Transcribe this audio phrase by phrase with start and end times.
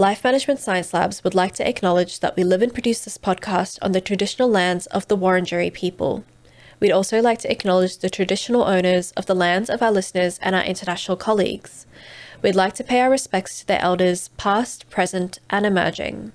[0.00, 3.78] Life Management Science Labs would like to acknowledge that we live and produce this podcast
[3.82, 6.24] on the traditional lands of the Wurundjeri people.
[6.80, 10.56] We'd also like to acknowledge the traditional owners of the lands of our listeners and
[10.56, 11.84] our international colleagues.
[12.40, 16.32] We'd like to pay our respects to their elders, past, present, and emerging.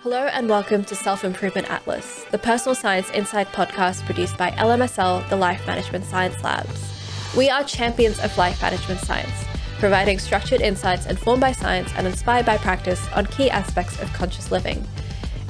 [0.00, 5.28] Hello and welcome to Self Improvement Atlas, the personal science insight podcast produced by LMSL,
[5.28, 6.82] the Life Management Science Labs.
[7.36, 9.44] We are champions of life management science,
[9.78, 14.50] providing structured insights informed by science and inspired by practice on key aspects of conscious
[14.50, 14.86] living.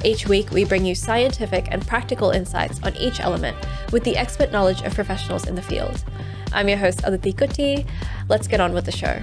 [0.03, 3.57] Each week, we bring you scientific and practical insights on each element
[3.91, 6.03] with the expert knowledge of professionals in the field.
[6.53, 7.87] I'm your host, Aditi Kutty.
[8.29, 9.19] Let's get on with the show.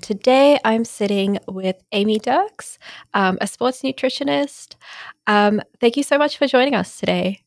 [0.00, 2.78] Today, I'm sitting with Amy Dirks,
[3.12, 4.76] um, a sports nutritionist.
[5.26, 7.42] Um, thank you so much for joining us today.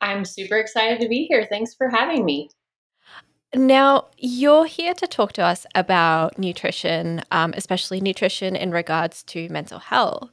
[0.00, 1.46] I'm super excited to be here.
[1.48, 2.50] Thanks for having me.
[3.54, 9.48] Now, you're here to talk to us about nutrition, um, especially nutrition in regards to
[9.50, 10.30] mental health.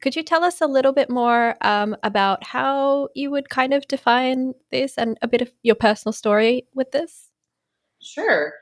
[0.00, 3.88] Could you tell us a little bit more um, about how you would kind of
[3.88, 7.30] define this and a bit of your personal story with this?
[8.00, 8.52] Sure.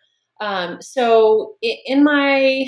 [0.41, 2.67] Um, so, in my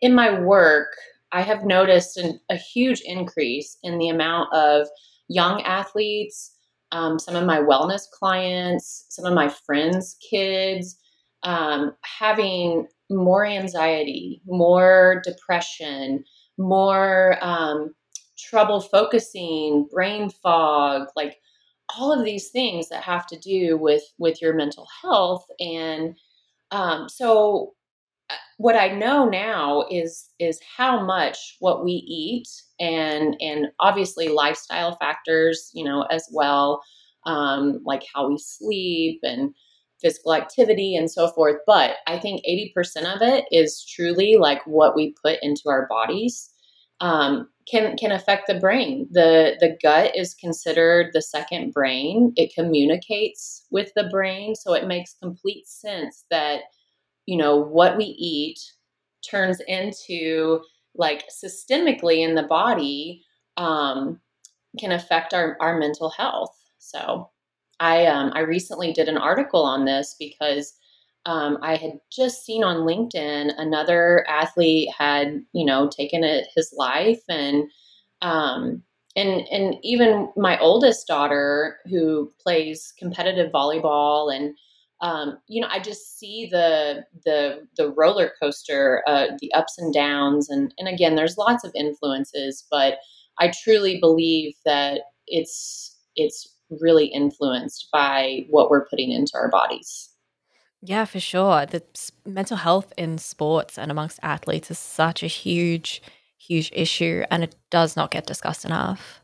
[0.00, 0.88] in my work,
[1.32, 4.88] I have noticed an, a huge increase in the amount of
[5.28, 6.53] young athletes,
[6.94, 10.96] um, some of my wellness clients, some of my friends' kids
[11.42, 16.24] um, having more anxiety, more depression,
[16.56, 17.94] more um,
[18.38, 21.36] trouble focusing, brain fog, like
[21.98, 25.44] all of these things that have to do with with your mental health.
[25.60, 26.16] And
[26.70, 27.74] um, so,
[28.58, 32.48] what I know now is is how much what we eat
[32.80, 36.82] and and obviously lifestyle factors, you know, as well,
[37.26, 39.54] um, like how we sleep and
[40.00, 41.56] physical activity and so forth.
[41.66, 46.50] But I think 80% of it is truly like what we put into our bodies
[47.00, 49.08] um, can can affect the brain.
[49.10, 52.32] The the gut is considered the second brain.
[52.36, 56.60] It communicates with the brain, so it makes complete sense that
[57.26, 58.58] you know what we eat
[59.28, 60.60] turns into
[60.94, 63.22] like systemically in the body
[63.56, 64.20] um,
[64.78, 66.54] can affect our, our mental health.
[66.78, 67.30] So
[67.80, 70.74] I um, I recently did an article on this because
[71.26, 76.72] um, I had just seen on LinkedIn another athlete had you know taken it his
[76.76, 77.64] life and
[78.22, 78.82] um,
[79.16, 84.56] and and even my oldest daughter who plays competitive volleyball and
[85.04, 89.92] um, you know I just see the the the roller coaster uh, the ups and
[89.92, 92.98] downs and and again there's lots of influences but
[93.38, 100.10] I truly believe that it's it's really influenced by what we're putting into our bodies.
[100.80, 101.66] Yeah, for sure.
[101.66, 101.82] The
[102.26, 106.02] mental health in sports and amongst athletes is such a huge,
[106.38, 109.22] huge issue, and it does not get discussed enough.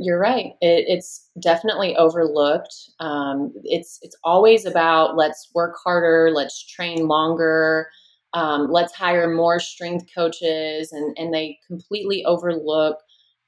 [0.00, 0.52] You're right.
[0.60, 2.74] It, it's definitely overlooked.
[3.00, 7.88] Um, it's it's always about let's work harder, let's train longer,
[8.34, 12.98] um, let's hire more strength coaches, and and they completely overlook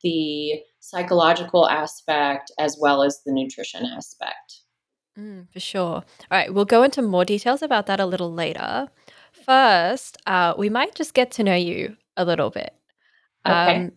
[0.02, 4.60] the psychological aspect as well as the nutrition aspect.
[5.18, 5.80] Mm, for sure.
[5.94, 8.88] All right, we'll go into more details about that a little later.
[9.32, 12.74] First, uh, we might just get to know you a little bit.
[13.46, 13.76] Okay.
[13.76, 13.92] Um,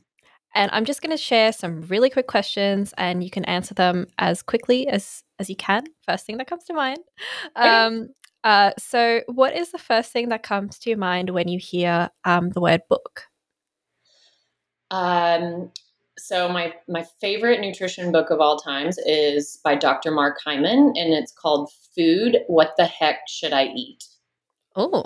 [0.55, 4.07] and I'm just going to share some really quick questions, and you can answer them
[4.17, 5.85] as quickly as as you can.
[6.05, 6.99] First thing that comes to mind.
[7.55, 8.09] Um,
[8.43, 12.09] uh, so, what is the first thing that comes to your mind when you hear
[12.23, 13.23] um, the word book?
[14.91, 15.71] Um,
[16.19, 20.11] so my my favorite nutrition book of all times is by Dr.
[20.11, 22.39] Mark Hyman, and it's called Food.
[22.47, 24.03] What the heck should I eat?
[24.75, 25.05] Oh,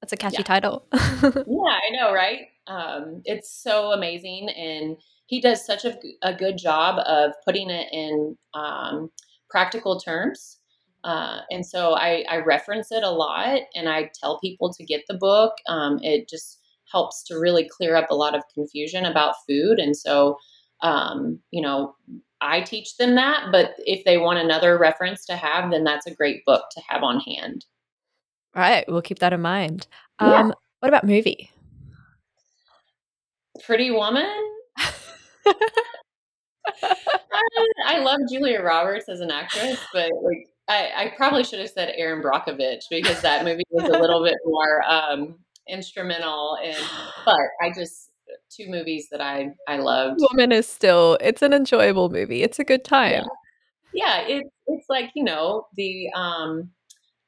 [0.00, 0.44] that's a catchy yeah.
[0.44, 0.86] title.
[0.92, 1.00] yeah,
[1.32, 2.48] I know, right?
[2.66, 4.96] Um, it's so amazing, and
[5.26, 9.10] he does such a, a good job of putting it in um,
[9.50, 10.58] practical terms.
[11.04, 15.02] Uh, and so I, I, reference it a lot, and I tell people to get
[15.08, 15.54] the book.
[15.66, 16.60] Um, it just
[16.92, 19.80] helps to really clear up a lot of confusion about food.
[19.80, 20.36] And so
[20.82, 21.94] um, you know,
[22.40, 26.14] I teach them that, but if they want another reference to have, then that's a
[26.14, 27.64] great book to have on hand.
[28.54, 29.86] All right, we'll keep that in mind.
[30.18, 30.50] Um, yeah.
[30.80, 31.50] What about movie?
[33.64, 34.30] Pretty Woman.
[34.78, 34.92] I,
[37.86, 41.92] I, love Julia Roberts as an actress, but like I, I, probably should have said
[41.96, 45.36] Erin Brockovich because that movie was a little bit more um,
[45.68, 46.58] instrumental.
[46.62, 46.82] And
[47.24, 48.10] but I just
[48.50, 50.20] two movies that I I loved.
[50.32, 52.42] Woman is still it's an enjoyable movie.
[52.42, 53.24] It's a good time.
[53.92, 56.70] Yeah, yeah it's it's like you know the um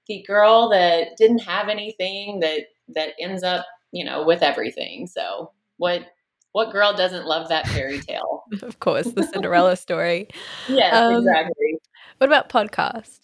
[0.07, 5.07] the girl that didn't have anything that that ends up you know, with everything.
[5.07, 6.07] So what
[6.53, 8.45] what girl doesn't love that fairy tale?
[8.63, 10.29] of course, the Cinderella story.
[10.69, 11.79] yes, um, exactly.
[12.19, 13.21] What about podcast?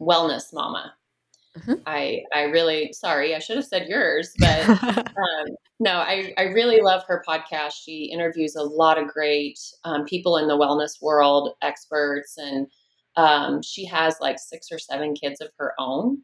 [0.00, 0.94] Wellness Mama.
[1.58, 1.74] Mm-hmm.
[1.86, 5.46] I I really sorry I should have said yours, but um,
[5.80, 7.72] no, I I really love her podcast.
[7.82, 12.66] She interviews a lot of great um, people in the wellness world, experts, and
[13.16, 16.18] um, she has like six or seven kids of her own.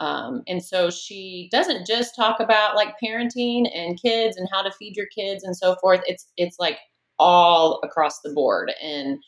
[0.00, 4.72] Um, and so she doesn't just talk about like parenting and kids and how to
[4.72, 6.00] feed your kids and so forth.
[6.06, 6.78] It's it's like
[7.18, 8.72] all across the board.
[8.82, 9.18] And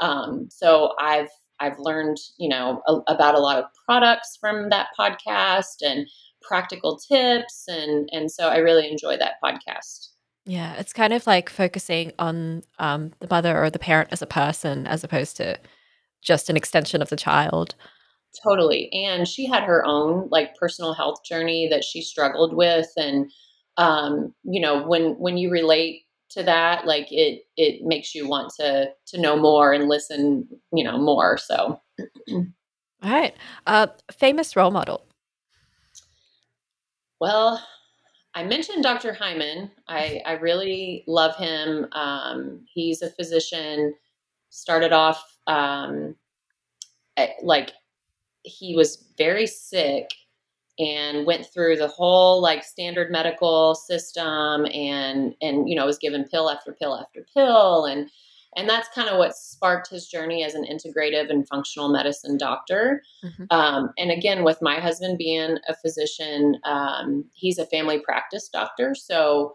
[0.00, 1.30] um, so I've
[1.60, 6.08] I've learned you know a, about a lot of products from that podcast and
[6.42, 10.08] practical tips and and so I really enjoy that podcast.
[10.46, 14.26] Yeah, it's kind of like focusing on um, the mother or the parent as a
[14.26, 15.58] person as opposed to
[16.20, 17.74] just an extension of the child.
[18.42, 18.92] Totally.
[18.92, 23.30] And she had her own like personal health journey that she struggled with and
[23.76, 28.52] um you know when when you relate to that like it it makes you want
[28.58, 31.80] to to know more and listen you know more so
[32.30, 32.44] all
[33.02, 33.34] right
[33.66, 35.04] uh famous role model
[37.20, 37.60] well
[38.34, 43.92] i mentioned dr hyman i i really love him um he's a physician
[44.50, 46.14] started off um
[47.42, 47.72] like
[48.44, 50.10] he was very sick
[50.78, 56.24] and went through the whole like standard medical system and and you know was given
[56.24, 57.86] pill after pill after pill.
[57.86, 58.10] And
[58.56, 63.02] and that's kind of what sparked his journey as an integrative and functional medicine doctor.
[63.24, 63.44] Mm-hmm.
[63.50, 68.94] um, and again with my husband being a physician um, he's a family practice doctor.
[68.94, 69.54] So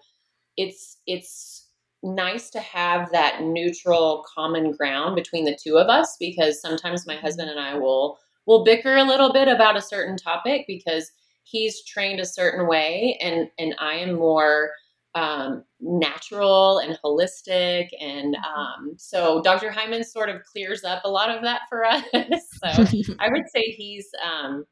[0.57, 1.67] it's it's
[2.01, 7.15] nice to have that neutral common ground between the two of us because sometimes my
[7.15, 8.17] husband and I will
[8.49, 11.11] will bicker a little bit about a certain topic because
[11.43, 14.71] he's trained a certain way and and I am more
[15.15, 19.69] um, natural and holistic and um, so Dr.
[19.69, 22.03] Hyman sort of clears up a lot of that for us.
[22.13, 24.65] so I would say he's um,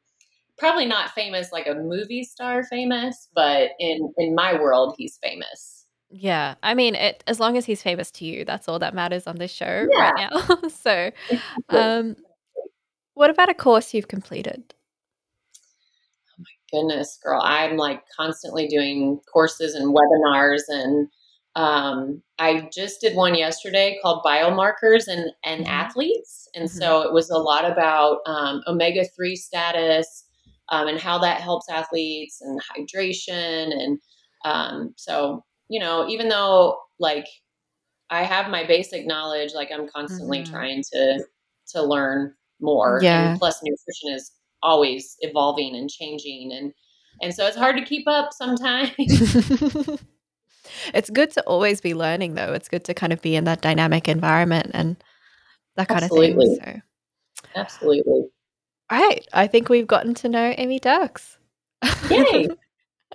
[0.58, 5.86] probably not famous like a movie star famous, but in in my world he's famous.
[6.10, 9.26] Yeah, I mean, it as long as he's famous to you, that's all that matters
[9.26, 10.68] on this show right now.
[10.68, 11.10] so,
[11.68, 12.16] um,
[13.18, 14.74] what about a course you've completed?
[16.38, 21.08] Oh my goodness, girl, I'm like constantly doing courses and webinars, and
[21.56, 25.68] um, I just did one yesterday called Biomarkers and and Mhm.
[25.68, 26.70] Athletes, and Mhm.
[26.70, 30.24] so it was a lot about um, omega three status
[30.68, 33.98] um, and how that helps athletes and hydration, and
[34.44, 37.26] um, so you know, even though like
[38.10, 40.50] I have my basic knowledge, like I'm constantly mm-hmm.
[40.52, 41.24] trying to
[41.70, 43.00] to learn more.
[43.02, 43.30] Yeah.
[43.30, 44.32] And plus nutrition is
[44.62, 46.72] always evolving and changing and
[47.20, 48.92] and so it's hard to keep up sometimes.
[50.94, 52.52] it's good to always be learning though.
[52.52, 54.96] It's good to kind of be in that dynamic environment and
[55.76, 56.52] that kind Absolutely.
[56.52, 56.82] of thing.
[57.44, 58.28] So Absolutely.
[58.90, 59.26] All right.
[59.32, 61.38] I think we've gotten to know Amy Dirks.
[62.08, 62.48] Yay.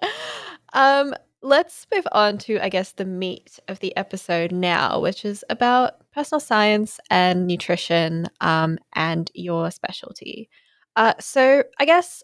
[0.74, 1.14] um
[1.44, 6.10] let's move on to, I guess, the meat of the episode now, which is about
[6.12, 10.50] personal science and nutrition um, and your specialty.
[10.96, 12.24] Uh, so, I guess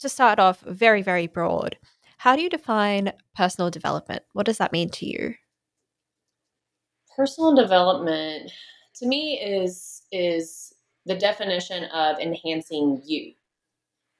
[0.00, 1.76] to start off, very, very broad,
[2.18, 4.22] how do you define personal development?
[4.32, 5.34] What does that mean to you?
[7.16, 8.52] Personal development
[8.96, 10.74] to me is is
[11.06, 13.32] the definition of enhancing you.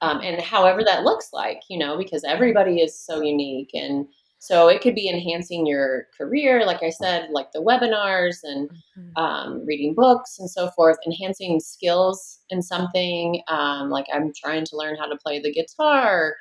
[0.00, 4.06] Um, and however that looks like, you know, because everybody is so unique and
[4.38, 9.22] so it could be enhancing your career, like I said, like the webinars and mm-hmm.
[9.22, 13.42] um, reading books and so forth, enhancing skills in something.
[13.48, 16.36] Um, like I'm trying to learn how to play the guitar.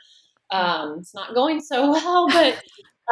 [0.52, 2.62] Um, it's not going so well, but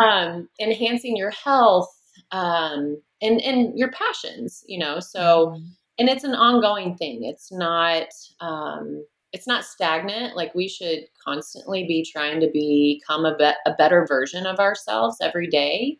[0.02, 1.90] um, enhancing your health
[2.32, 5.00] um, and and your passions, you know.
[5.00, 5.66] So, mm-hmm.
[5.98, 7.24] and it's an ongoing thing.
[7.24, 9.04] It's not um,
[9.36, 10.38] it's not stagnant.
[10.38, 15.18] Like we should constantly be trying to become a, be- a better version of ourselves
[15.22, 15.98] every day.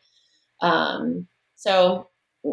[0.62, 1.28] Um,
[1.58, 2.08] so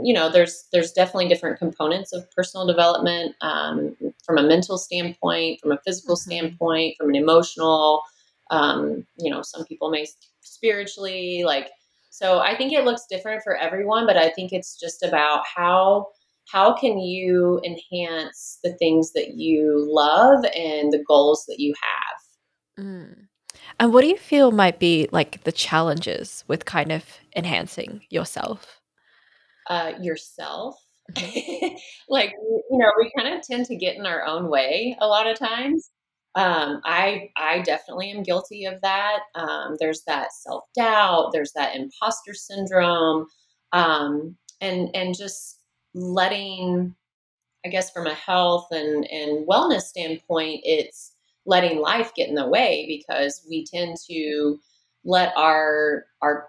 [0.04, 5.60] you know, there's there's definitely different components of personal development um, from a mental standpoint,
[5.60, 6.30] from a physical mm-hmm.
[6.30, 8.02] standpoint, from an emotional.
[8.50, 10.06] Um, you know, some people may
[10.40, 11.70] spiritually like.
[12.10, 16.08] So I think it looks different for everyone, but I think it's just about how
[16.50, 22.84] how can you enhance the things that you love and the goals that you have
[22.84, 23.14] mm.
[23.78, 27.04] and what do you feel might be like the challenges with kind of
[27.36, 28.80] enhancing yourself
[29.68, 30.76] uh, yourself
[31.12, 31.74] mm-hmm.
[32.08, 35.26] like you know we kind of tend to get in our own way a lot
[35.26, 35.90] of times
[36.34, 39.20] um, I I definitely am guilty of that.
[39.34, 41.30] Um, there's that self doubt.
[41.32, 43.26] There's that imposter syndrome,
[43.72, 45.61] um, and and just
[45.94, 46.94] letting,
[47.64, 51.12] I guess, from a health and and wellness standpoint, it's
[51.46, 54.60] letting life get in the way because we tend to
[55.04, 56.48] let our our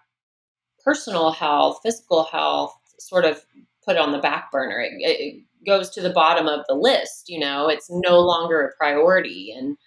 [0.84, 3.44] personal health, physical health, sort of
[3.86, 4.82] put on the back burner.
[4.82, 7.30] It, it goes to the bottom of the list.
[7.30, 9.54] You know, it's no longer a priority.
[9.58, 9.78] And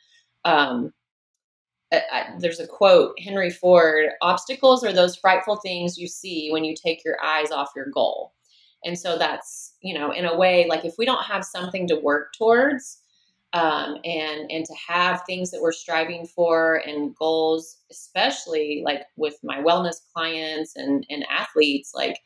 [0.44, 0.92] um,
[1.92, 6.64] I, I, there's a quote, Henry Ford: "Obstacles are those frightful things you see when
[6.64, 8.32] you take your eyes off your goal."
[8.85, 11.97] And so that's you know, in a way, like if we don't have something to
[11.97, 13.00] work towards.
[13.52, 19.37] Um, and and to have things that we're striving for and goals, especially like with
[19.42, 22.18] my wellness clients and and athletes, like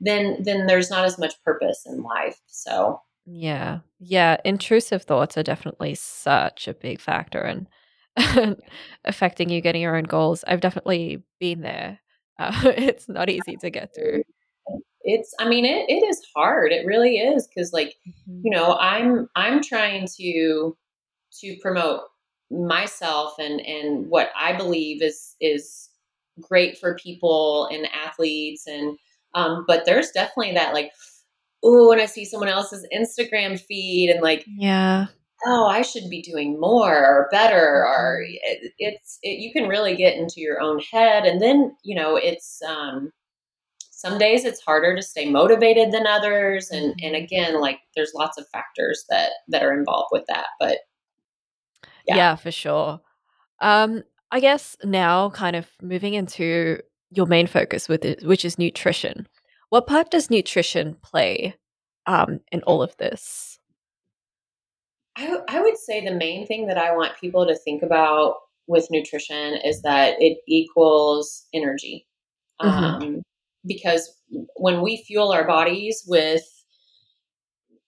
[0.00, 2.40] then then there's not as much purpose in life.
[2.46, 3.80] So yeah.
[4.00, 7.68] Yeah, intrusive thoughts are definitely such a big factor in
[9.04, 10.44] affecting you getting your own goals.
[10.46, 12.00] I've definitely been there.
[12.40, 14.22] Uh, it's not easy to get through.
[15.10, 16.72] It's I mean it it is hard.
[16.72, 18.40] It really is cuz like, mm-hmm.
[18.44, 20.76] you know, I'm I'm trying to
[21.40, 22.02] to promote
[22.50, 25.90] myself and and what I believe is is
[26.40, 28.96] great for people and athletes and
[29.34, 30.92] um, but there's definitely that like,
[31.62, 35.06] oh, when I see someone else's Instagram feed and like, yeah,
[35.46, 38.34] oh, I should be doing more or better, or mm-hmm.
[38.42, 42.16] it, it's it, you can really get into your own head, and then you know
[42.16, 43.12] it's um,
[43.98, 47.24] some days it's harder to stay motivated than others, and and mm-hmm.
[47.24, 50.78] again, like there's lots of factors that that are involved with that, but
[52.06, 53.00] yeah, yeah for sure.
[53.60, 56.78] Um, I guess now, kind of moving into
[57.10, 59.26] your main focus with it, which is nutrition.
[59.70, 61.56] What part does nutrition play
[62.06, 63.58] um, in all of this?
[65.16, 68.36] I, I would say the main thing that I want people to think about
[68.68, 72.06] with nutrition is that it equals energy.
[72.62, 73.18] Mm-hmm.
[73.68, 74.10] Because
[74.56, 76.42] when we fuel our bodies with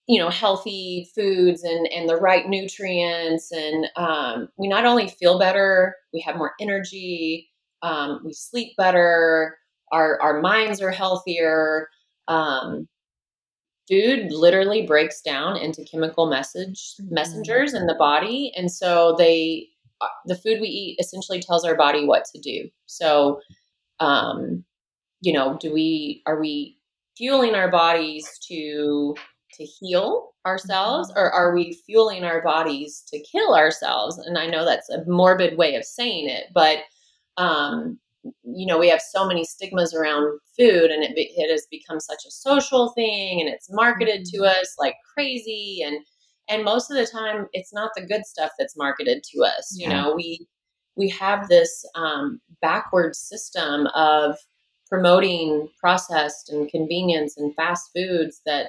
[0.07, 5.39] you know healthy foods and and the right nutrients and um, we not only feel
[5.39, 9.57] better we have more energy um, we sleep better,
[9.91, 11.89] our, our minds are healthier.
[12.27, 12.87] Um,
[13.89, 17.13] food literally breaks down into chemical message mm-hmm.
[17.13, 18.51] messengers in the body.
[18.55, 19.67] And so they,
[19.99, 22.69] uh, the food we eat essentially tells our body what to do.
[22.85, 23.41] So,
[23.99, 24.63] um,
[25.21, 26.77] you know, do we, are we
[27.15, 29.15] fueling our bodies to,
[29.53, 31.19] to heal ourselves mm-hmm.
[31.19, 34.17] or are we fueling our bodies to kill ourselves?
[34.17, 36.79] And I know that's a morbid way of saying it, but
[37.37, 37.99] um,
[38.43, 42.23] you know, we have so many stigmas around food and it, it has become such
[42.27, 44.61] a social thing and it's marketed to mm-hmm.
[44.61, 45.83] us like crazy.
[45.85, 45.97] And,
[46.49, 49.75] and most of the time it's not the good stuff that's marketed to us.
[49.77, 49.87] Yeah.
[49.87, 50.47] You know, we,
[50.95, 54.37] we have this um, backward system of
[54.91, 58.67] promoting processed and convenience and fast foods that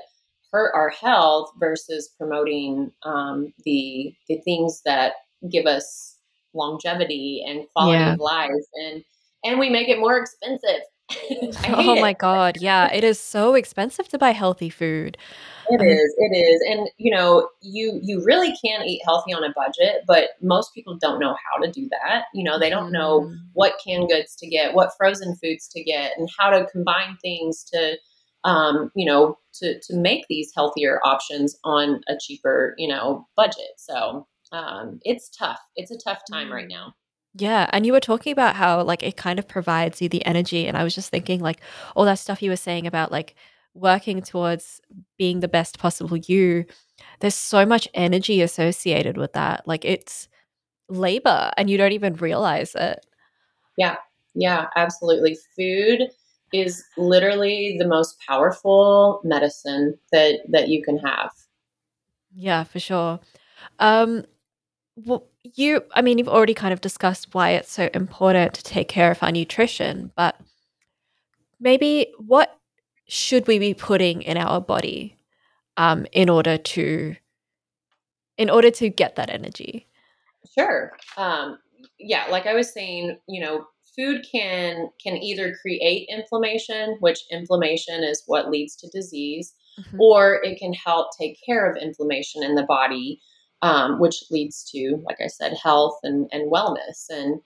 [0.53, 5.15] hurt our health versus promoting um, the the things that
[5.51, 6.19] give us
[6.55, 8.13] longevity and quality yeah.
[8.13, 9.03] of life and
[9.43, 10.83] and we make it more expensive
[11.69, 12.19] oh my it.
[12.19, 15.17] god yeah it is so expensive to buy healthy food
[15.69, 16.15] It um, is.
[16.17, 20.31] it is and you know you you really can eat healthy on a budget but
[20.41, 23.37] most people don't know how to do that you know they don't know mm.
[23.53, 27.65] what canned goods to get what frozen foods to get and how to combine things
[27.65, 27.97] to
[28.45, 33.75] um, you know to to make these healthier options on a cheaper you know budget
[33.77, 35.59] so um, it's tough.
[35.77, 36.71] It's a tough time right mm.
[36.71, 36.95] now.
[37.35, 40.67] Yeah, and you were talking about how like it kind of provides you the energy
[40.67, 41.61] and I was just thinking like
[41.97, 43.35] all that stuff you were saying about like
[43.75, 44.81] working towards
[45.17, 46.67] being the best possible you.
[47.21, 49.67] There's so much energy associated with that.
[49.67, 50.29] Like it's
[50.91, 53.05] labor and you don't even realize it.
[53.79, 53.97] Yeah.
[54.35, 55.39] Yeah, absolutely.
[55.57, 56.09] Food
[56.53, 61.31] is literally the most powerful medicine that that you can have.
[62.35, 63.21] Yeah, for sure.
[63.79, 64.27] Um
[64.97, 68.89] well, you, I mean, you've already kind of discussed why it's so important to take
[68.89, 70.41] care of our nutrition, but
[71.61, 72.59] maybe what
[73.09, 75.19] should we be putting in our body
[75.77, 77.17] um, in order to
[78.39, 79.87] in order to get that energy?
[80.59, 80.93] Sure.
[81.17, 81.59] Um,
[81.99, 88.03] yeah, like I was saying, you know, food can can either create inflammation, which inflammation
[88.03, 90.01] is what leads to disease, mm-hmm.
[90.01, 93.21] or it can help take care of inflammation in the body
[93.63, 97.09] um, which leads to, like I said, health and, and wellness.
[97.11, 97.41] And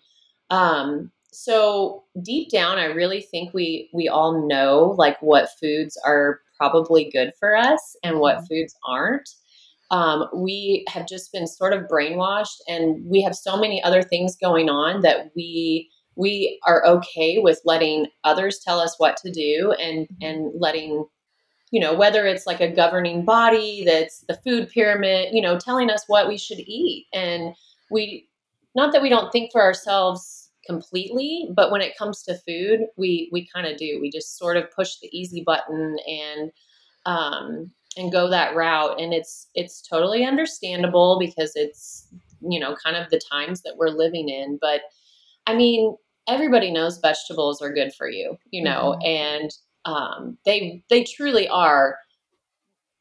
[0.50, 6.40] um, so deep down, I really think we we all know like what foods are
[6.58, 8.46] probably good for us and what mm-hmm.
[8.46, 9.28] foods aren't.
[9.90, 14.36] um, we have just been sort of brainwashed and we have so many other things
[14.36, 19.74] going on that we we are okay with letting others tell us what to do
[19.80, 20.24] and mm-hmm.
[20.26, 21.04] and letting
[21.70, 25.90] you know whether it's like a governing body that's the food pyramid you know telling
[25.90, 27.06] us what we should eat.
[27.12, 27.54] And
[27.90, 28.28] we
[28.74, 33.28] not that we don't think for ourselves completely but when it comes to food we
[33.32, 33.98] we kind of do.
[34.00, 36.50] We just sort of push the easy button and
[37.04, 39.00] um and go that route.
[39.00, 42.08] And it's it's totally understandable because it's
[42.40, 44.58] you know kind of the times that we're living in.
[44.60, 44.82] But
[45.46, 45.96] i mean
[46.28, 49.06] everybody knows vegetables are good for you you know mm-hmm.
[49.06, 49.50] and
[49.86, 51.96] um, they they truly are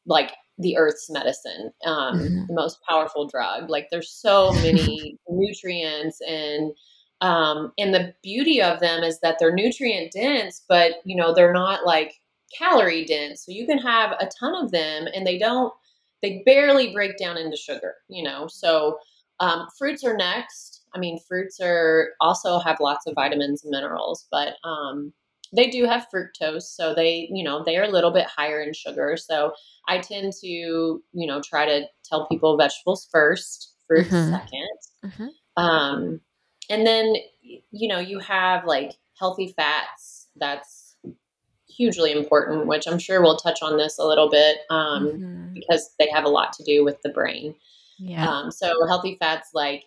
[0.06, 2.46] like the earth's medicine um, mm-hmm.
[2.46, 6.72] the most powerful drug like there's so many nutrients and
[7.20, 11.52] um, and the beauty of them is that they're nutrient dense but you know they're
[11.52, 12.14] not like
[12.56, 13.44] calorie dense.
[13.44, 15.72] So you can have a ton of them and they don't,
[16.22, 18.46] they barely break down into sugar, you know?
[18.46, 18.98] So
[19.40, 20.84] um, fruits are next.
[20.94, 25.12] I mean, fruits are also have lots of vitamins and minerals, but um,
[25.54, 26.62] they do have fructose.
[26.62, 29.16] So they, you know, they are a little bit higher in sugar.
[29.16, 29.52] So
[29.88, 34.34] I tend to, you know, try to tell people vegetables first, fruits mm-hmm.
[34.34, 35.62] 2nd mm-hmm.
[35.62, 36.20] um,
[36.68, 37.14] and then,
[37.70, 40.28] you know, you have like healthy fats.
[40.36, 40.96] That's
[41.68, 45.54] hugely important, which I'm sure we'll touch on this a little bit um, mm-hmm.
[45.54, 47.54] because they have a lot to do with the brain.
[47.98, 48.28] Yeah.
[48.28, 49.84] Um, so healthy fats like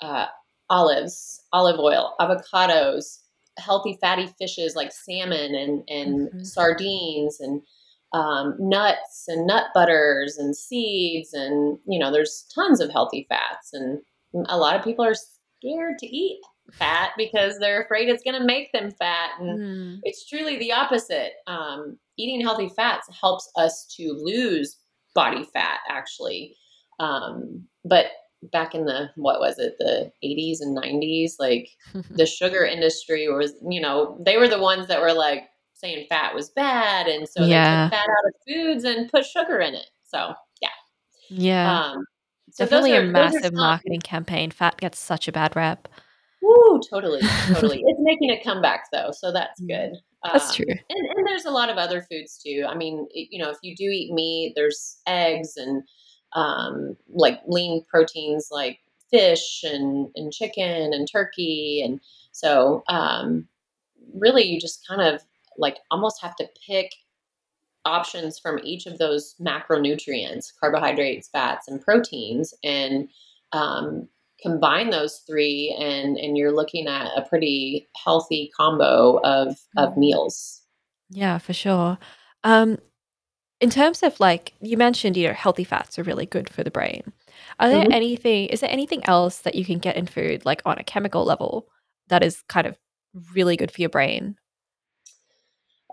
[0.00, 0.26] uh,
[0.70, 3.18] olives, olive oil, avocados,
[3.58, 6.42] healthy fatty fishes like salmon and and mm-hmm.
[6.42, 7.62] sardines and
[8.12, 13.72] um, nuts and nut butters and seeds and you know there's tons of healthy fats
[13.72, 14.00] and
[14.48, 16.40] a lot of people are scared to eat
[16.72, 19.30] fat because they're afraid it's going to make them fat.
[19.38, 20.00] And mm.
[20.02, 21.32] it's truly the opposite.
[21.46, 24.78] Um, eating healthy fats helps us to lose
[25.14, 26.56] body fat, actually.
[27.00, 28.06] Um, but
[28.52, 31.70] back in the, what was it, the 80s and 90s, like
[32.10, 36.34] the sugar industry was, you know, they were the ones that were like saying fat
[36.34, 37.06] was bad.
[37.06, 37.88] And so yeah.
[37.88, 39.86] they took fat out of foods and put sugar in it.
[40.04, 40.68] So, yeah.
[41.28, 41.80] Yeah.
[41.80, 42.04] Um,
[42.50, 44.50] so Definitely are, a massive marketing campaign.
[44.50, 45.88] Fat gets such a bad rep.
[46.40, 47.82] Woo, totally, totally.
[47.84, 49.68] it's making a comeback though, so that's mm.
[49.68, 49.96] good.
[50.22, 50.66] That's um, true.
[50.68, 52.66] And, and there's a lot of other foods too.
[52.68, 55.82] I mean, it, you know, if you do eat meat, there's eggs and
[56.34, 61.82] um, like lean proteins like fish and, and chicken and turkey.
[61.84, 62.00] And
[62.32, 63.46] so um,
[64.14, 65.22] really you just kind of
[65.56, 66.92] like almost have to pick
[67.84, 73.08] options from each of those macronutrients, carbohydrates, fats, and proteins, and
[73.52, 74.08] um,
[74.44, 79.98] combine those three and and you're looking at a pretty healthy combo of of mm.
[79.98, 80.62] meals
[81.08, 81.96] yeah for sure
[82.42, 82.76] um
[83.64, 86.70] in terms of like you mentioned you know healthy fats are really good for the
[86.70, 87.14] brain.
[87.58, 87.92] Are there mm-hmm.
[87.92, 91.24] anything is there anything else that you can get in food like on a chemical
[91.24, 91.66] level
[92.08, 92.76] that is kind of
[93.32, 94.36] really good for your brain?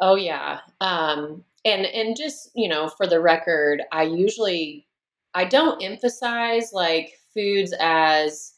[0.02, 0.60] Oh yeah.
[0.82, 4.88] Um and and just you know for the record i usually
[5.34, 8.54] i don't emphasize like foods as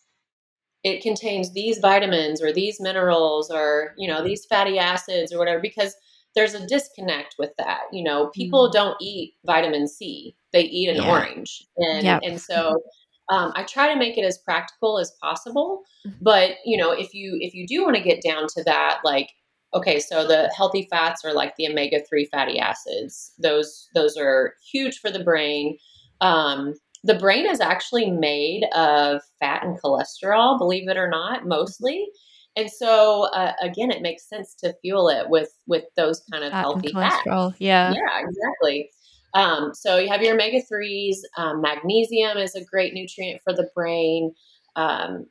[0.83, 5.59] it contains these vitamins or these minerals or you know these fatty acids or whatever
[5.59, 5.95] because
[6.35, 8.73] there's a disconnect with that you know people mm.
[8.73, 11.09] don't eat vitamin c they eat an yeah.
[11.09, 12.21] orange and yep.
[12.23, 12.81] and so
[13.29, 16.17] um, i try to make it as practical as possible mm-hmm.
[16.21, 19.29] but you know if you if you do want to get down to that like
[19.73, 24.99] okay so the healthy fats are like the omega-3 fatty acids those those are huge
[24.99, 25.77] for the brain
[26.21, 32.07] um, the brain is actually made of fat and cholesterol, believe it or not, mostly.
[32.55, 36.51] And so uh, again, it makes sense to fuel it with with those kind of
[36.51, 37.55] fat healthy fats.
[37.59, 38.89] Yeah, yeah, exactly.
[39.33, 41.25] Um, so you have your omega threes.
[41.37, 44.33] Um, magnesium is a great nutrient for the brain.
[44.75, 45.25] Um,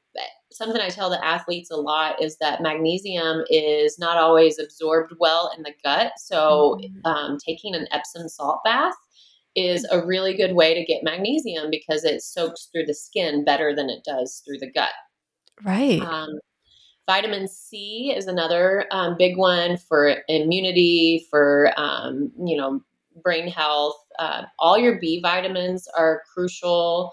[0.51, 5.53] something I tell the athletes a lot is that magnesium is not always absorbed well
[5.57, 6.13] in the gut.
[6.17, 7.07] So mm-hmm.
[7.07, 8.95] um, taking an Epsom salt bath
[9.55, 13.75] is a really good way to get magnesium because it soaks through the skin better
[13.75, 14.93] than it does through the gut.
[15.63, 16.01] Right.
[16.01, 16.39] Um,
[17.07, 22.83] vitamin C is another um, big one for immunity, for um, you know
[23.23, 23.97] brain health.
[24.19, 27.13] Uh, all your B vitamins are crucial,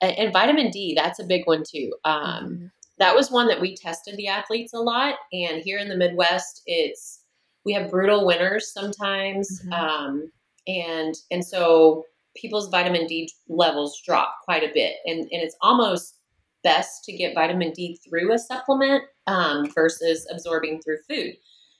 [0.00, 1.92] and, and, vitamin D that's a big one too.
[2.04, 2.66] Um, mm-hmm.
[2.98, 6.62] That was one that we tested the athletes a lot, and here in the Midwest,
[6.66, 7.20] it's
[7.64, 9.62] we have brutal winters sometimes.
[9.62, 10.32] Mm-hmm um,
[10.68, 12.04] and and so
[12.36, 16.17] people's vitamin D levels drop quite a bit, and and it's almost
[16.64, 21.34] best to get vitamin D through a supplement um, versus absorbing through food.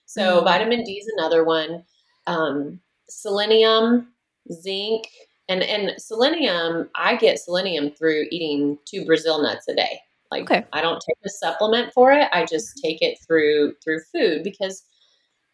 [0.07, 0.45] So mm-hmm.
[0.45, 1.85] vitamin D is another one.
[2.27, 4.09] Um, selenium,
[4.53, 5.09] zinc,
[5.49, 10.01] and and selenium, I get selenium through eating two Brazil nuts a day.
[10.31, 10.65] Like okay.
[10.73, 12.29] I don't take a supplement for it.
[12.33, 12.89] I just mm-hmm.
[12.89, 14.85] take it through through food because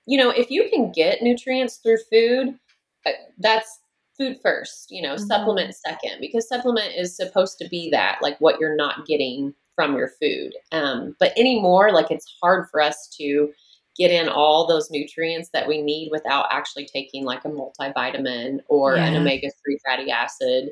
[0.06, 2.58] you know, if you can get nutrients through food,
[3.06, 3.80] uh, that's
[4.16, 5.26] food first, you know, mm-hmm.
[5.26, 9.96] supplement second because supplement is supposed to be that like what you're not getting from
[9.96, 10.52] your food.
[10.72, 13.52] Um, but anymore, like it's hard for us to
[13.96, 18.96] get in all those nutrients that we need without actually taking like a multivitamin or
[18.96, 19.06] yeah.
[19.06, 20.70] an omega 3 fatty acid.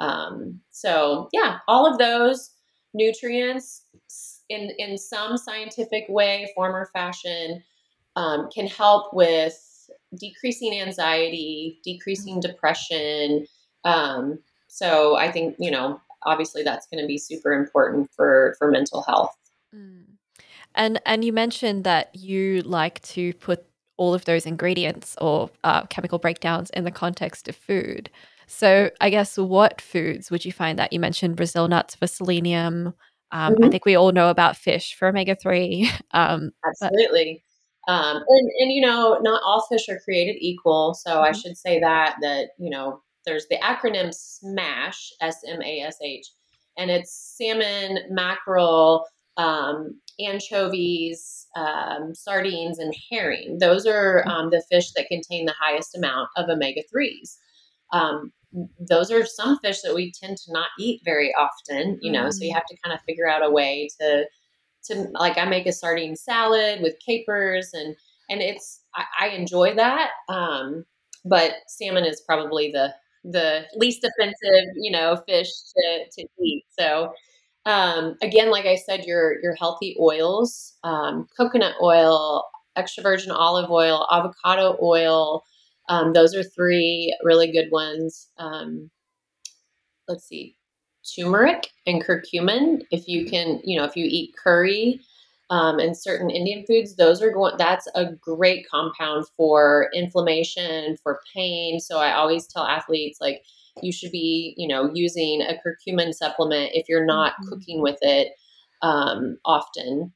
[0.00, 2.50] Um, so, yeah, all of those
[2.92, 3.84] nutrients
[4.48, 7.62] in, in some scientific way, form, or fashion
[8.16, 9.56] um, can help with
[10.18, 13.46] decreasing anxiety, decreasing depression.
[13.84, 14.38] Um,
[14.68, 19.02] so, I think, you know, obviously that's going to be super important for, for mental
[19.02, 19.36] health.
[19.74, 20.04] Mm.
[20.76, 23.64] And and you mentioned that you like to put
[23.96, 28.10] all of those ingredients or uh, chemical breakdowns in the context of food.
[28.46, 32.94] So I guess what foods would you find that you mentioned Brazil nuts for selenium?
[33.32, 33.64] Um, mm-hmm.
[33.64, 35.90] I think we all know about fish for omega three.
[36.12, 37.42] Um, Absolutely.
[37.88, 40.94] Um, and, and you know, not all fish are created equal.
[40.94, 41.24] So mm-hmm.
[41.24, 45.96] I should say that that you know, there's the acronym SMASH, S M A S
[46.02, 46.26] H,
[46.76, 53.58] and it's salmon, mackerel, um, anchovies, um, sardines, and herring.
[53.58, 54.30] Those are mm-hmm.
[54.30, 57.36] um, the fish that contain the highest amount of omega 3s.
[57.92, 58.32] Um,
[58.88, 62.30] those are some fish that we tend to not eat very often, you know, mm-hmm.
[62.30, 62.54] so you mm.
[62.54, 64.24] have to kind of figure out a way to,
[64.88, 67.96] to like, I make a sardine salad with capers and,
[68.30, 70.10] and it's, I, I enjoy that.
[70.28, 70.84] Um,
[71.24, 72.94] but salmon is probably the,
[73.24, 76.64] the least offensive, you know, fish to, to eat.
[76.78, 77.12] So,
[77.66, 82.44] um, again, like I said, your your healthy oils, um, coconut oil,
[82.76, 85.42] extra virgin olive oil, avocado oil.
[85.88, 88.28] Um, those are three really good ones.
[88.38, 88.90] Um,
[90.08, 90.56] let's see,
[91.14, 92.82] turmeric and curcumin.
[92.90, 95.00] If you can, you know, if you eat curry
[95.50, 97.56] um, and certain Indian foods, those are going.
[97.58, 101.80] That's a great compound for inflammation, for pain.
[101.80, 103.42] So I always tell athletes like
[103.82, 107.48] you should be, you know, using a curcumin supplement if you're not mm-hmm.
[107.48, 108.32] cooking with it
[108.82, 110.12] um, often.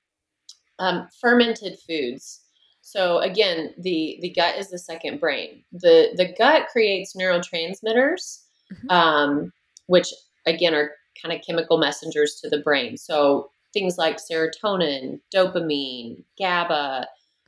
[0.79, 2.41] Um, fermented foods.
[2.81, 5.63] So again, the the gut is the second brain.
[5.73, 8.41] the The gut creates neurotransmitters,
[8.73, 8.91] mm-hmm.
[8.91, 9.53] um,
[9.87, 10.13] which
[10.47, 12.97] again are kind of chemical messengers to the brain.
[12.97, 17.07] So things like serotonin, dopamine, GABA,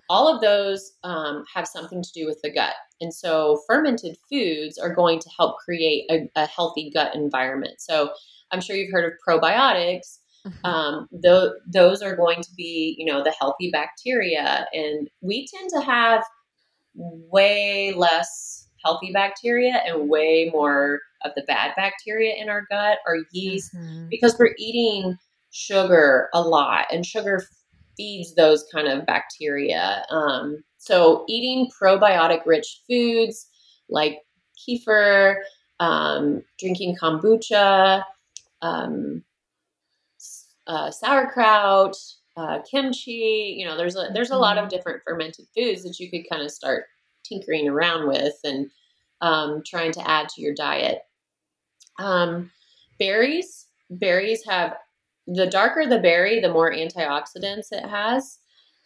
[0.09, 2.75] all of those um, have something to do with the gut.
[3.01, 7.81] And so fermented foods are going to help create a, a healthy gut environment.
[7.81, 8.11] So
[8.51, 10.19] I'm sure you've heard of probiotics.
[10.47, 10.67] Mm-hmm.
[10.67, 14.67] Um, th- those are going to be, you know, the healthy bacteria.
[14.73, 16.23] And we tend to have
[16.95, 23.19] way less healthy bacteria and way more of the bad bacteria in our gut or
[23.33, 24.09] yeast mm-hmm.
[24.09, 25.17] because we're eating
[25.51, 27.45] sugar a lot and sugar
[27.97, 30.05] feeds those kind of bacteria.
[30.11, 33.47] Um, so, eating probiotic rich foods
[33.89, 34.19] like
[34.59, 35.37] kefir,
[35.81, 38.03] um, drinking kombucha,
[38.63, 39.23] um,
[40.67, 41.97] uh, sauerkraut,
[42.37, 43.57] uh, kimchi.
[43.59, 44.77] You know, there's a there's a lot of mm-hmm.
[44.77, 46.85] different fermented foods that you could kind of start
[47.25, 48.71] tinkering around with and
[49.21, 51.01] um, trying to add to your diet.
[51.99, 52.51] Um,
[52.99, 54.77] berries, berries have
[55.27, 58.39] the darker the berry, the more antioxidants it has.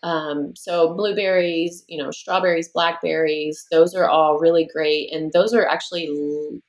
[0.02, 5.66] Um, so blueberries, you know, strawberries, blackberries, those are all really great, and those are
[5.66, 6.08] actually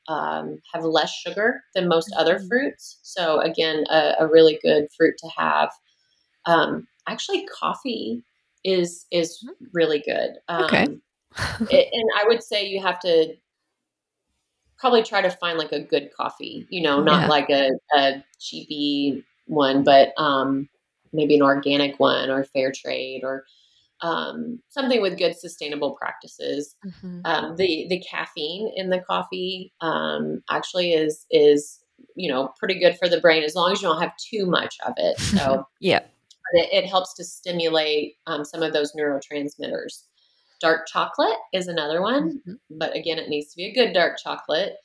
[0.08, 2.20] um, have less sugar than most mm-hmm.
[2.20, 3.00] other fruits.
[3.04, 5.70] So again, a, a, really good fruit to have.
[6.46, 8.24] Um, actually, coffee
[8.64, 9.66] is is mm-hmm.
[9.74, 10.32] really good.
[10.50, 10.84] okay.
[10.84, 11.02] Um,
[11.70, 13.36] it, and I would say you have to
[14.80, 17.28] probably try to find like a good coffee, you know, not yeah.
[17.28, 20.70] like a, a cheapy one, but um,
[21.14, 23.46] maybe an organic one or fair trade or
[24.02, 26.76] um, something with good sustainable practices.
[26.86, 27.22] Mm-hmm.
[27.26, 31.80] Um, the the caffeine in the coffee um, actually is is
[32.16, 34.76] you know pretty good for the brain as long as you don't have too much
[34.86, 35.20] of it.
[35.20, 36.02] So yeah,
[36.54, 40.04] it, it, helps to stimulate um, some of those neurotransmitters.
[40.60, 42.54] Dark chocolate is another one, mm-hmm.
[42.78, 44.78] but again, it needs to be a good dark chocolate.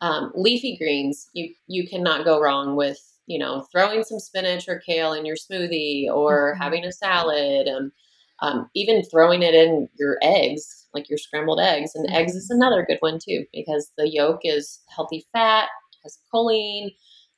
[0.00, 4.80] Um, leafy greens, you you cannot go wrong with you know, throwing some spinach or
[4.80, 6.62] kale in your smoothie or mm-hmm.
[6.62, 7.92] having a salad, um,
[8.40, 11.94] um, even throwing it in your eggs, like your scrambled eggs.
[11.94, 12.62] And eggs is mm-hmm.
[12.62, 15.68] another good one too, because the yolk is healthy fat,
[16.02, 16.94] has choline.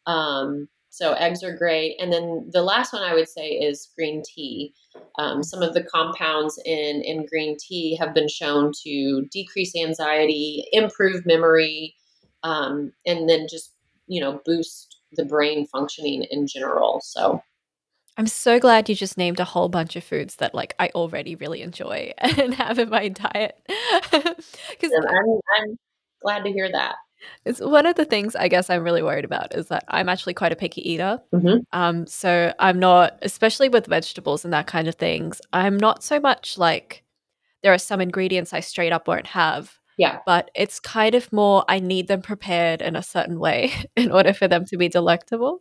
[0.06, 1.96] Um, so eggs are great.
[2.00, 4.74] And then the last one I would say is green tea.
[5.18, 10.64] Um, some of the compounds in, in green tea have been shown to decrease anxiety,
[10.72, 11.94] improve memory,
[12.42, 13.72] um, and then just
[14.08, 17.00] you know boost the brain functioning in general.
[17.02, 17.40] So
[18.16, 21.36] I'm so glad you just named a whole bunch of foods that like I already
[21.36, 23.56] really enjoy and have in my diet.
[24.70, 25.78] Because I'm, I'm
[26.22, 26.96] glad to hear that.
[27.44, 30.34] It's one of the things I guess I'm really worried about is that I'm actually
[30.34, 31.20] quite a picky eater.
[31.34, 31.58] Mm-hmm.
[31.72, 35.40] Um, so I'm not, especially with vegetables and that kind of things.
[35.52, 37.02] I'm not so much like
[37.62, 39.78] there are some ingredients I straight up won't have.
[39.98, 40.20] Yeah.
[40.24, 44.32] But it's kind of more I need them prepared in a certain way in order
[44.32, 45.60] for them to be delectable.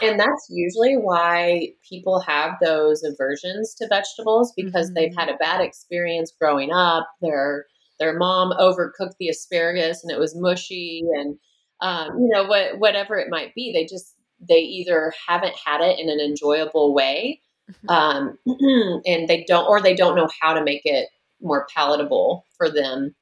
[0.00, 4.94] And that's usually why people have those aversions to vegetables because mm-hmm.
[4.94, 7.08] they've had a bad experience growing up.
[7.20, 7.66] Their
[7.98, 11.36] their mom overcooked the asparagus and it was mushy and
[11.80, 13.72] um, you know what whatever it might be.
[13.72, 17.88] They just they either haven't had it in an enjoyable way mm-hmm.
[17.88, 18.38] um,
[19.06, 21.08] and they don't or they don't know how to make it
[21.40, 23.14] more palatable for them.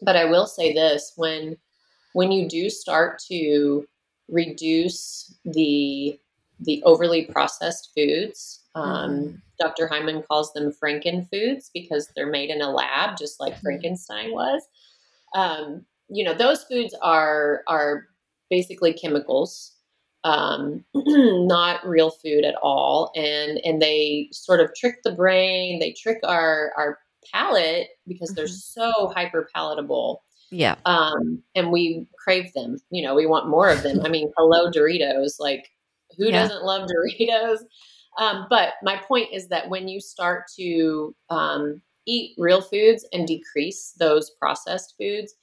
[0.00, 1.56] But I will say this when
[2.12, 3.86] when you do start to
[4.28, 6.18] reduce the
[6.60, 8.60] the overly processed foods.
[8.74, 9.36] Um, mm-hmm.
[9.60, 9.86] Dr.
[9.86, 13.62] Hyman calls them Franken foods because they're made in a lab, just like mm-hmm.
[13.62, 14.62] Frankenstein was.
[15.34, 18.06] Um, you know, those foods are are
[18.50, 19.72] basically chemicals,
[20.24, 25.78] um, not real food at all, and and they sort of trick the brain.
[25.78, 26.98] They trick our our
[27.32, 28.36] palate because mm-hmm.
[28.36, 30.76] they're so hyper palatable yeah.
[30.84, 32.76] Um, and we crave them.
[32.90, 34.00] You know, we want more of them.
[34.04, 35.40] I mean, hello Doritos.
[35.40, 35.70] Like,
[36.18, 36.42] who yeah.
[36.42, 37.60] doesn't love Doritos?
[38.18, 43.26] Um, but my point is that when you start to um, eat real foods and
[43.26, 45.34] decrease those processed foods,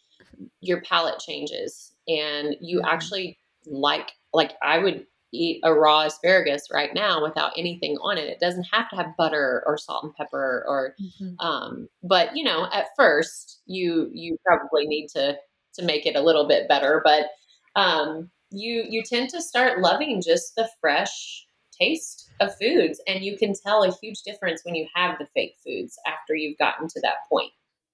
[0.62, 2.88] your palate changes, and you mm-hmm.
[2.88, 8.28] actually like like I would eat a raw asparagus right now without anything on it.
[8.28, 11.46] It doesn't have to have butter or salt and pepper or mm-hmm.
[11.46, 15.38] um but you know, at first you you probably need to
[15.76, 17.28] to make it a little bit better, but
[17.76, 21.46] um you you tend to start loving just the fresh
[21.80, 25.56] taste of foods and you can tell a huge difference when you have the fake
[25.66, 27.52] foods after you've gotten to that point.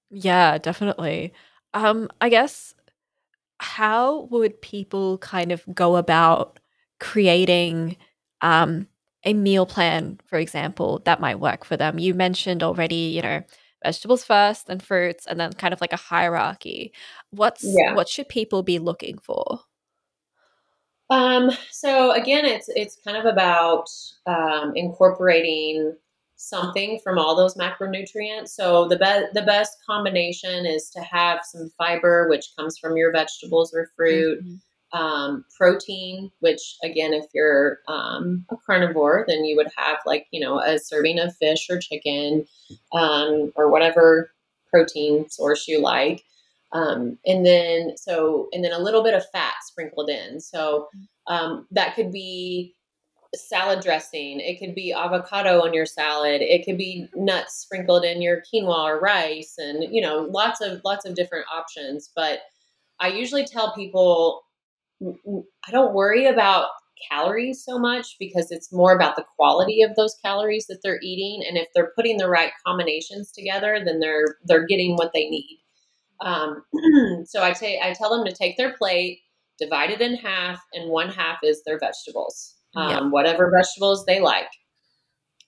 [0.10, 1.34] Yeah, definitely.
[1.74, 2.74] Um I guess
[3.60, 6.60] how would people kind of go about
[7.00, 7.98] creating
[8.42, 8.88] um,
[9.24, 12.00] a meal plan, for example, that might work for them.
[12.00, 13.42] You mentioned already, you know,
[13.84, 16.94] vegetables first then fruits and then kind of like a hierarchy.
[17.32, 17.94] What's yeah.
[17.96, 19.62] what should people be looking for?
[21.10, 23.88] Um, so again, it's it's kind of about
[24.26, 25.96] um, incorporating
[26.38, 28.50] something from all those macronutrients.
[28.50, 33.12] So the best the best combination is to have some fiber, which comes from your
[33.12, 34.40] vegetables or fruit.
[34.40, 34.56] Mm-hmm
[34.96, 40.40] um, protein, which again, if you're um, a carnivore, then you would have like, you
[40.40, 42.46] know, a serving of fish or chicken
[42.94, 44.32] um, or whatever
[44.72, 46.24] protein source you like.
[46.76, 50.42] Um, and then, so, and then a little bit of fat sprinkled in.
[50.42, 50.90] So
[51.28, 52.76] um, that could be
[53.34, 54.42] salad dressing.
[54.42, 56.42] It could be avocado on your salad.
[56.42, 60.82] It could be nuts sprinkled in your quinoa or rice and, you know, lots of,
[60.84, 62.12] lots of different options.
[62.14, 62.40] But
[63.00, 64.42] I usually tell people
[65.02, 66.68] I don't worry about
[67.10, 71.46] calories so much because it's more about the quality of those calories that they're eating
[71.48, 75.60] and if they're putting the right combinations together then they're they're getting what they need
[76.22, 76.64] um,
[77.26, 79.20] so I, t- I tell I tell them to take their plate
[79.60, 83.10] divide it in half and one half is their vegetables um, yeah.
[83.10, 84.50] whatever vegetables they like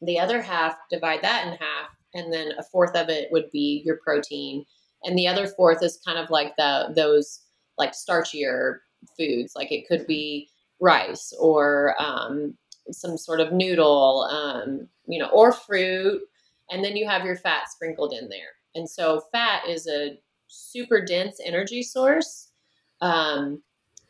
[0.01, 3.81] the other half divide that in half and then a fourth of it would be
[3.85, 4.65] your protein
[5.03, 7.41] and the other fourth is kind of like the those
[7.77, 8.79] like starchier
[9.17, 9.53] foods.
[9.55, 10.49] Like it could be
[10.79, 12.55] rice or um,
[12.91, 16.21] some sort of noodle, um, you know, or fruit.
[16.69, 18.51] And then you have your fat sprinkled in there.
[18.75, 20.17] And so fat is a
[20.47, 22.49] super dense energy source.
[23.01, 23.61] Um,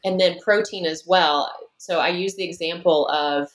[0.05, 1.51] and then protein as well.
[1.77, 3.49] So I use the example of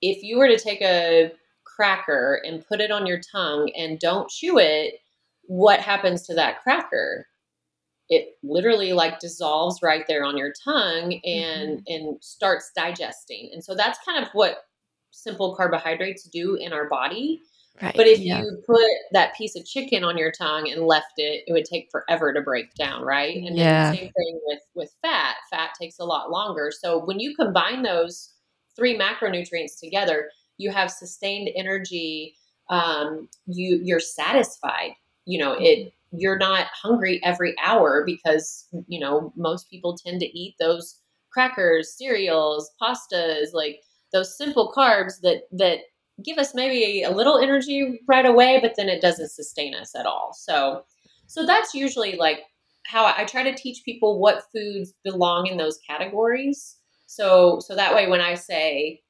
[0.00, 1.32] if you were to take a
[1.64, 5.00] cracker and put it on your tongue and don't chew it,
[5.42, 7.26] what happens to that cracker?
[8.08, 11.94] it literally like dissolves right there on your tongue and mm-hmm.
[11.94, 14.64] and starts digesting and so that's kind of what
[15.10, 17.42] simple carbohydrates do in our body
[17.82, 17.94] right.
[17.96, 18.40] but if yeah.
[18.40, 21.88] you put that piece of chicken on your tongue and left it it would take
[21.90, 23.92] forever to break down right and yeah.
[23.92, 28.30] same thing with with fat fat takes a lot longer so when you combine those
[28.76, 32.34] three macronutrients together you have sustained energy
[32.70, 34.92] um, you you're satisfied
[35.24, 40.20] you know it mm-hmm you're not hungry every hour because you know most people tend
[40.20, 43.80] to eat those crackers cereals pastas like
[44.12, 45.80] those simple carbs that that
[46.24, 50.06] give us maybe a little energy right away but then it doesn't sustain us at
[50.06, 50.84] all so
[51.28, 52.40] so that's usually like
[52.88, 56.76] how I, I try to teach people what foods belong in those categories.
[57.06, 59.02] So so that way when I say,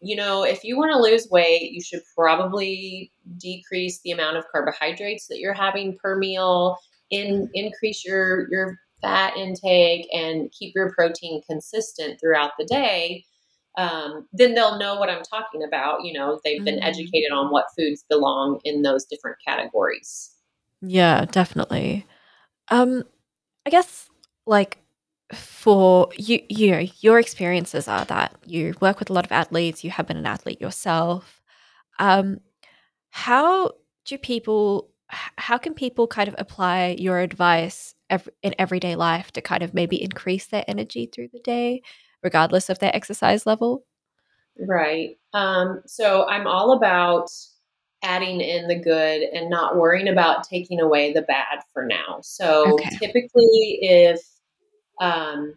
[0.00, 4.44] you know, if you want to lose weight, you should probably decrease the amount of
[4.50, 6.76] carbohydrates that you're having per meal,
[7.10, 13.24] in increase your your fat intake and keep your protein consistent throughout the day.
[13.76, 16.04] Um, then they'll know what I'm talking about.
[16.04, 16.84] You know, they've been mm.
[16.84, 20.32] educated on what foods belong in those different categories.
[20.82, 22.06] Yeah, definitely.
[22.68, 23.04] Um,
[23.66, 24.08] I guess
[24.46, 24.78] like
[25.34, 29.84] for you, you know, your experiences are that you work with a lot of athletes.
[29.84, 31.40] You have been an athlete yourself.
[31.98, 32.40] Um,
[33.10, 33.72] how
[34.04, 34.90] do people?
[35.08, 39.74] How can people kind of apply your advice every, in everyday life to kind of
[39.74, 41.82] maybe increase their energy through the day,
[42.22, 43.84] regardless of their exercise level?
[44.58, 45.18] Right.
[45.32, 47.30] Um, so I'm all about
[48.02, 52.20] adding in the good and not worrying about taking away the bad for now.
[52.22, 52.96] So okay.
[52.98, 54.20] typically, if
[55.00, 55.54] um,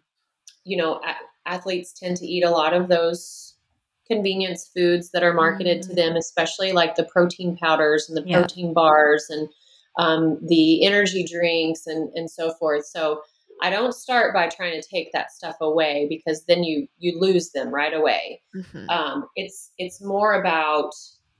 [0.63, 3.55] you know, a- athletes tend to eat a lot of those
[4.07, 5.87] convenience foods that are marketed mm.
[5.87, 8.39] to them, especially like the protein powders and the yeah.
[8.39, 9.49] protein bars and
[9.99, 12.85] um, the energy drinks and and so forth.
[12.85, 13.21] So
[13.63, 17.51] I don't start by trying to take that stuff away because then you you lose
[17.51, 18.41] them right away.
[18.55, 18.89] Mm-hmm.
[18.89, 20.91] Um, it's it's more about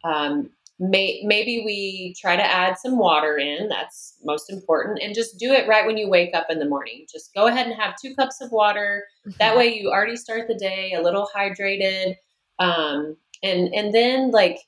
[0.03, 3.69] um, May, maybe we try to add some water in.
[3.69, 4.99] That's most important.
[5.03, 7.05] And just do it right when you wake up in the morning.
[7.11, 9.05] Just go ahead and have two cups of water.
[9.27, 9.37] Mm-hmm.
[9.39, 12.15] That way you already start the day a little hydrated.
[12.57, 14.59] Um, and, and then like,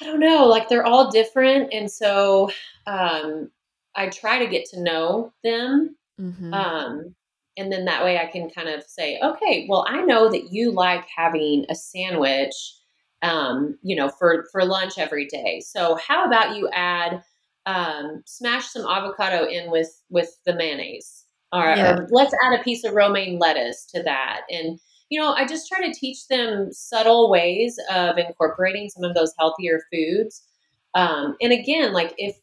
[0.00, 1.72] I don't know, like they're all different.
[1.72, 2.50] And so,
[2.86, 3.50] um,
[3.94, 5.96] I try to get to know them.
[6.20, 6.52] Mm-hmm.
[6.52, 7.14] Um,
[7.56, 10.70] and then that way I can kind of say, okay, well, I know that you
[10.70, 12.54] like having a sandwich
[13.22, 15.60] um, you know, for for lunch every day.
[15.60, 17.22] So how about you add
[17.66, 21.96] um, smash some avocado in with with the mayonnaise, or, yeah.
[21.96, 24.78] or let's add a piece of romaine lettuce to that, and
[25.10, 29.34] you know, I just try to teach them subtle ways of incorporating some of those
[29.38, 30.42] healthier foods.
[30.94, 32.36] Um, and again, like if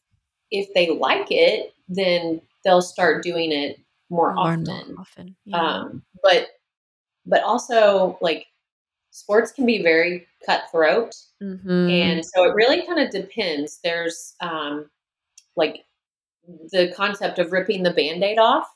[0.52, 4.66] if they like it, then they'll start doing it more, more often.
[4.66, 5.36] More often.
[5.46, 5.58] Yeah.
[5.58, 6.48] Um, but
[7.26, 8.48] but also like
[9.12, 11.16] sports can be very cutthroat.
[11.42, 11.90] Mm-hmm.
[11.90, 13.80] And so it really kind of depends.
[13.84, 14.90] There's um,
[15.56, 15.86] like
[16.72, 18.68] the concept of ripping the band aid off.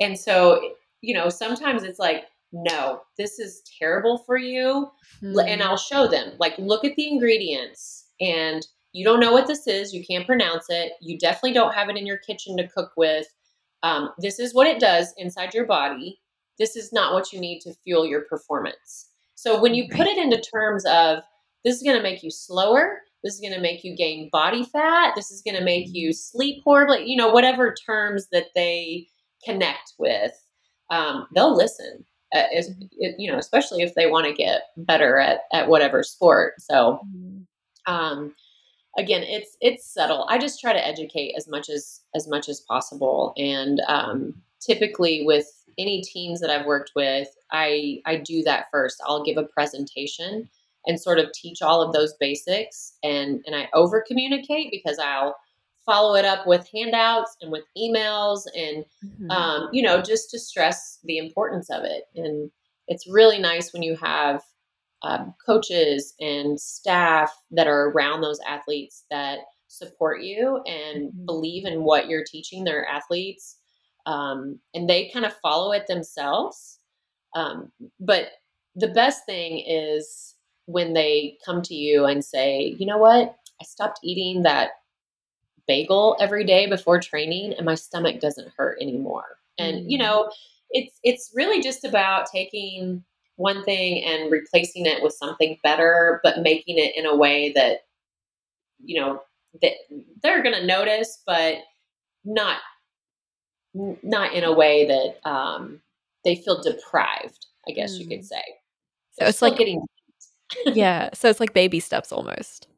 [0.00, 4.90] And so, you know, sometimes it's like, no, this is terrible for you.
[5.22, 5.38] Mm-hmm.
[5.46, 8.06] And I'll show them, like, look at the ingredients.
[8.20, 9.92] And you don't know what this is.
[9.92, 10.92] You can't pronounce it.
[11.00, 13.26] You definitely don't have it in your kitchen to cook with.
[13.82, 16.20] Um, this is what it does inside your body.
[16.60, 19.08] This is not what you need to fuel your performance.
[19.34, 21.18] So when you put it into terms of
[21.64, 24.64] this is going to make you slower, this is going to make you gain body
[24.64, 29.08] fat, this is going to make you sleep horribly, you know, whatever terms that they
[29.44, 30.32] connect with,
[30.90, 32.04] um, they'll listen.
[32.32, 36.54] Uh, it, you know, especially if they want to get better at at whatever sport.
[36.58, 37.92] So, mm-hmm.
[37.92, 38.34] um,
[38.98, 40.26] again, it's it's subtle.
[40.28, 45.24] I just try to educate as much as as much as possible, and um, typically
[45.24, 45.46] with
[45.78, 49.02] any teams that I've worked with, I I do that first.
[49.06, 50.48] I'll give a presentation
[50.86, 55.36] and sort of teach all of those basics and and I over communicate because I'll
[55.86, 59.30] follow it up with handouts and with emails and mm-hmm.
[59.30, 62.50] um, you know just to stress the importance of it and
[62.86, 64.42] it's really nice when you have
[65.04, 69.38] um, coaches and staff that are around those athletes that
[69.68, 71.26] support you and mm-hmm.
[71.26, 73.58] believe in what you're teaching their athletes
[74.06, 76.78] um, and they kind of follow it themselves.
[77.34, 78.28] Um, but
[78.76, 80.34] the best thing is
[80.66, 84.70] when they come to you and say, you know what, I stopped eating that
[85.66, 89.38] bagel every day before training and my stomach doesn't hurt anymore.
[89.58, 89.90] And mm-hmm.
[89.90, 90.02] you mm.
[90.02, 90.30] know,
[90.70, 93.04] it's it's really just about taking
[93.36, 97.80] one thing and replacing it with something better, but making it in a way that
[98.84, 99.20] you know
[99.62, 99.72] that
[100.22, 101.58] they're going to notice, but
[102.24, 102.58] not
[103.74, 105.80] not in a way that um,
[106.24, 107.46] they feel deprived.
[107.68, 108.00] I guess mm.
[108.00, 108.26] you could mm.
[108.26, 108.42] say.
[109.12, 109.84] So it's like getting.
[110.66, 112.68] yeah, so it's like baby steps almost.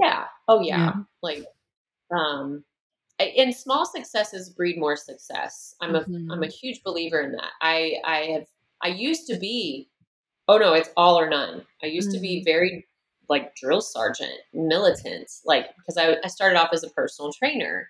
[0.00, 0.24] Yeah.
[0.46, 0.76] Oh yeah.
[0.78, 0.92] yeah.
[1.22, 1.44] Like,
[2.16, 2.64] um,
[3.18, 5.74] and small successes breed more success.
[5.80, 6.30] I'm a mm-hmm.
[6.30, 7.50] I'm a huge believer in that.
[7.60, 8.46] I I have
[8.82, 9.88] I used to be.
[10.48, 11.62] Oh no, it's all or none.
[11.82, 12.16] I used mm-hmm.
[12.16, 12.44] to be mm.
[12.44, 12.86] very
[13.28, 17.88] like drill sergeant, militant, like because I, I started off as a personal trainer,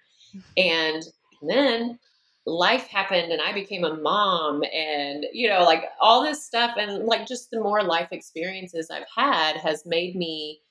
[0.56, 1.02] and
[1.42, 1.98] then
[2.46, 7.04] life happened and I became a mom and you know like all this stuff and
[7.04, 10.62] like just the more life experiences I've had has made me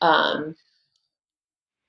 [0.00, 0.54] um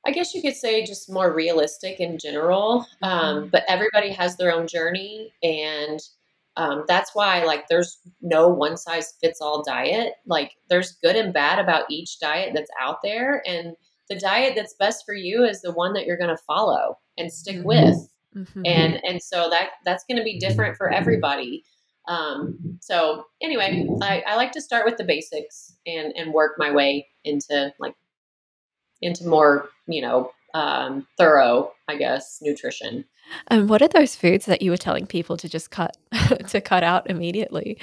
[0.08, 2.86] I guess you could say just more realistic in general.
[3.02, 3.48] Um, mm-hmm.
[3.50, 6.00] but everybody has their own journey, and
[6.58, 10.14] um, that's why like there's no one size fits all diet.
[10.26, 13.76] Like there's good and bad about each diet that's out there, and
[14.10, 17.32] the diet that's best for you is the one that you're going to follow and
[17.32, 17.68] stick mm-hmm.
[17.68, 18.10] with.
[18.36, 18.62] Mm-hmm.
[18.66, 21.64] And and so that that's going to be different for everybody.
[22.08, 26.72] Um, so anyway, I, I like to start with the basics and and work my
[26.72, 27.94] way into like
[29.02, 33.06] into more you know um, thorough, I guess, nutrition.
[33.48, 35.98] And what are those foods that you were telling people to just cut
[36.48, 37.78] to cut out immediately?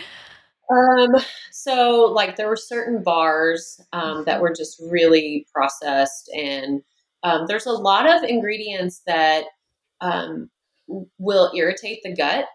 [0.71, 1.17] Um,
[1.51, 6.83] so like there were certain bars um, that were just really processed, and
[7.23, 9.45] um, there's a lot of ingredients that
[10.01, 10.51] um,
[11.19, 12.47] will irritate the gut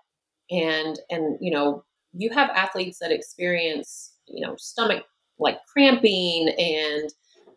[0.51, 1.83] and and you know
[2.13, 5.03] you have athletes that experience you know stomach
[5.37, 7.13] like cramping and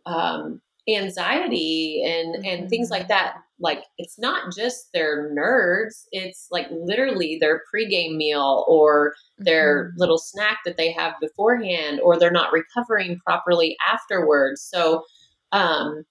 [0.07, 3.09] um, anxiety and and things like mm-hmm.
[3.09, 9.85] that like it's not just their nerves it's like literally their pregame meal or their
[9.85, 10.01] mm-hmm.
[10.01, 15.05] little snack that they have beforehand or they're not recovering properly afterwards so
[15.53, 16.05] um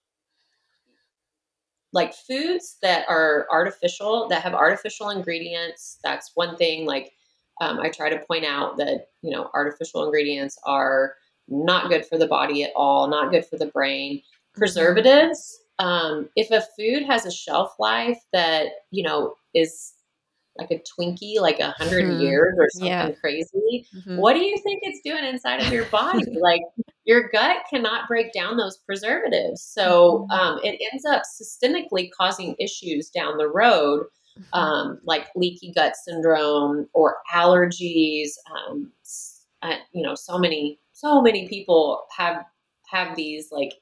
[1.91, 7.11] like foods that are artificial that have artificial ingredients that's one thing like
[7.59, 11.15] um, i try to point out that you know artificial ingredients are
[11.49, 14.40] not good for the body at all not good for the brain mm-hmm.
[14.53, 19.93] Preservatives um, if a food has a shelf life that you know is
[20.57, 22.21] like a Twinkie, like a 100 mm-hmm.
[22.21, 23.11] years or something yeah.
[23.21, 23.87] crazy.
[23.95, 24.17] Mm-hmm.
[24.17, 26.25] What do you think it's doing inside of your body?
[26.41, 26.61] like
[27.05, 29.63] your gut cannot break down those preservatives.
[29.63, 30.31] So mm-hmm.
[30.31, 34.05] um, it ends up systemically causing issues down the road,
[34.37, 34.59] mm-hmm.
[34.59, 38.31] um, like leaky gut syndrome or allergies.
[38.53, 38.91] Um,
[39.63, 42.43] uh, you know, so many, so many people have
[42.89, 43.73] have these like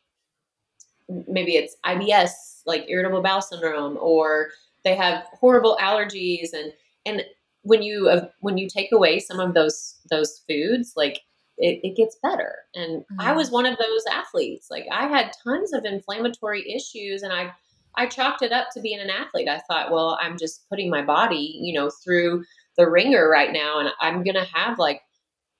[1.27, 4.49] maybe it's IBS, like irritable bowel syndrome, or
[4.83, 6.53] they have horrible allergies.
[6.53, 6.73] And
[7.05, 7.23] and
[7.63, 11.21] when you uh, when you take away some of those those foods like
[11.57, 12.55] it, it gets better.
[12.75, 13.21] And mm-hmm.
[13.21, 14.67] i was one of those athletes.
[14.69, 17.51] Like i had tons of inflammatory issues and i
[17.95, 19.49] i chalked it up to being an athlete.
[19.49, 22.45] I thought well i'm just putting my body you know through
[22.77, 25.01] the ringer right now and i'm gonna have like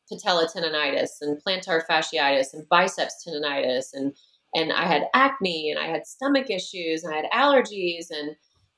[0.09, 4.13] patella tendonitis and plantar fasciitis and biceps tendonitis and
[4.55, 8.35] and i had acne and i had stomach issues and i had allergies and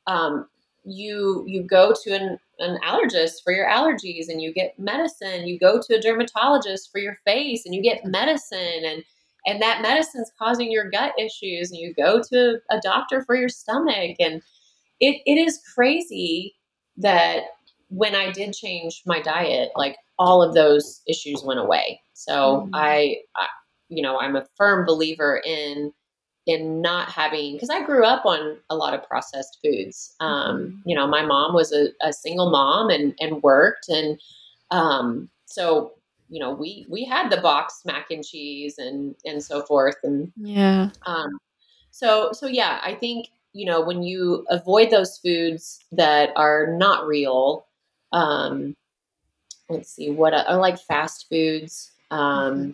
[0.07, 0.47] um,
[0.84, 5.59] you you go to an, an allergist for your allergies and you get medicine you
[5.59, 9.03] go to a dermatologist for your face and you get medicine and
[9.45, 13.49] and that medicine's causing your gut issues and you go to a doctor for your
[13.49, 14.41] stomach and
[14.99, 16.55] it, it is crazy
[16.97, 17.41] that
[17.89, 22.69] when i did change my diet like all of those issues went away so mm-hmm.
[22.74, 23.47] I, I
[23.92, 25.94] you know i'm a firm believer in
[26.48, 30.16] in not having because I grew up on a lot of processed foods.
[30.20, 30.89] Um, mm-hmm.
[30.89, 34.20] You know, my mom was a, a, single mom and and worked, and
[34.72, 35.94] um, so
[36.30, 40.32] you know we we had the box mac and cheese and and so forth, and
[40.36, 40.89] yeah.
[41.06, 41.38] Um,
[41.92, 47.06] so so yeah, I think you know when you avoid those foods that are not
[47.06, 47.68] real.
[48.14, 48.76] Um,
[49.70, 52.72] let's see what are like fast foods, um, mm-hmm.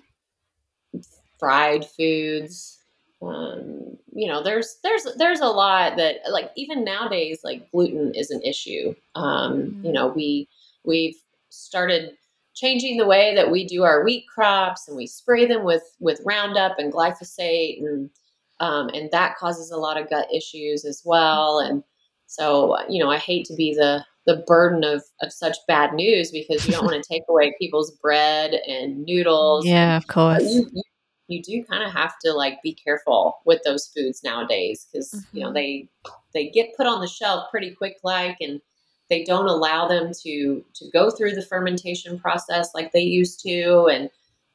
[1.39, 2.77] Fried foods
[3.21, 8.29] um, you know there's there's there's a lot that like even nowadays like gluten is
[8.29, 8.93] an issue.
[9.15, 9.85] Um, mm-hmm.
[9.85, 10.47] you know we
[10.83, 11.15] we've
[11.49, 12.15] started
[12.53, 16.21] changing the way that we do our wheat crops and we spray them with with
[16.25, 18.11] roundup and glyphosate and
[18.59, 21.59] um, and that causes a lot of gut issues as well.
[21.59, 21.83] And
[22.27, 26.29] so you know i hate to be the the burden of of such bad news
[26.29, 30.69] because you don't want to take away people's bread and noodles yeah of course you,
[30.73, 30.83] you
[31.27, 35.37] you do kind of have to like be careful with those foods nowadays because mm-hmm.
[35.37, 35.55] you know mm-hmm.
[35.55, 35.89] they
[36.33, 38.61] they get put on the shelf pretty quick like and
[39.09, 43.87] they don't allow them to to go through the fermentation process like they used to
[43.87, 44.09] and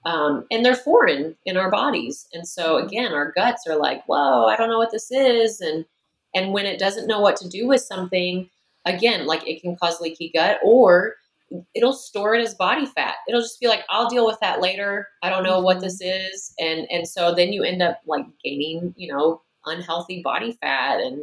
[0.04, 2.86] um, and they're foreign in our bodies and so mm-hmm.
[2.86, 5.84] again our guts are like whoa i don't know what this is and
[6.34, 8.48] and when it doesn't know what to do with something
[8.84, 11.14] again like it can cause leaky gut or
[11.74, 13.16] it'll store it as body fat.
[13.28, 15.08] It'll just be like, I'll deal with that later.
[15.22, 16.26] I don't know what this mm-hmm.
[16.32, 16.54] is.
[16.58, 21.22] And and so then you end up like gaining, you know, unhealthy body fat and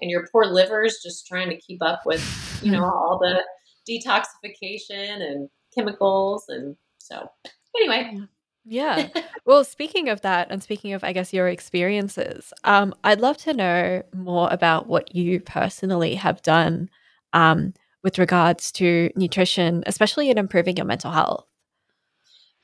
[0.00, 3.42] and your poor liver's just trying to keep up with, you know, all the
[3.88, 7.28] detoxification and chemicals and so
[7.76, 8.20] anyway.
[8.68, 9.08] Yeah.
[9.46, 13.54] well, speaking of that, and speaking of, I guess, your experiences, um, I'd love to
[13.54, 16.90] know more about what you personally have done
[17.32, 21.44] um, with regards to nutrition, especially in improving your mental health?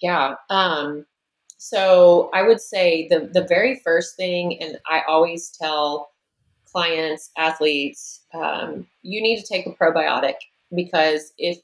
[0.00, 0.34] Yeah.
[0.50, 1.06] Um,
[1.58, 6.10] so I would say the the very first thing, and I always tell
[6.72, 10.34] clients, athletes, um, you need to take a probiotic
[10.74, 11.58] because if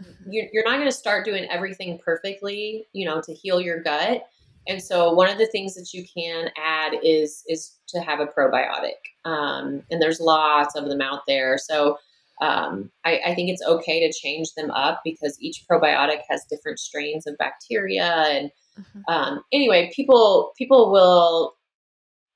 [0.00, 0.30] mm-hmm.
[0.30, 4.24] you're not going to start doing everything perfectly, you know, to heal your gut.
[4.68, 8.26] And so one of the things that you can add is is to have a
[8.26, 9.00] probiotic.
[9.24, 11.56] Um, and there's lots of them out there.
[11.56, 11.96] So
[12.40, 16.78] um, I, I, think it's okay to change them up because each probiotic has different
[16.78, 18.04] strains of bacteria.
[18.04, 19.00] And mm-hmm.
[19.12, 21.54] um, anyway, people people will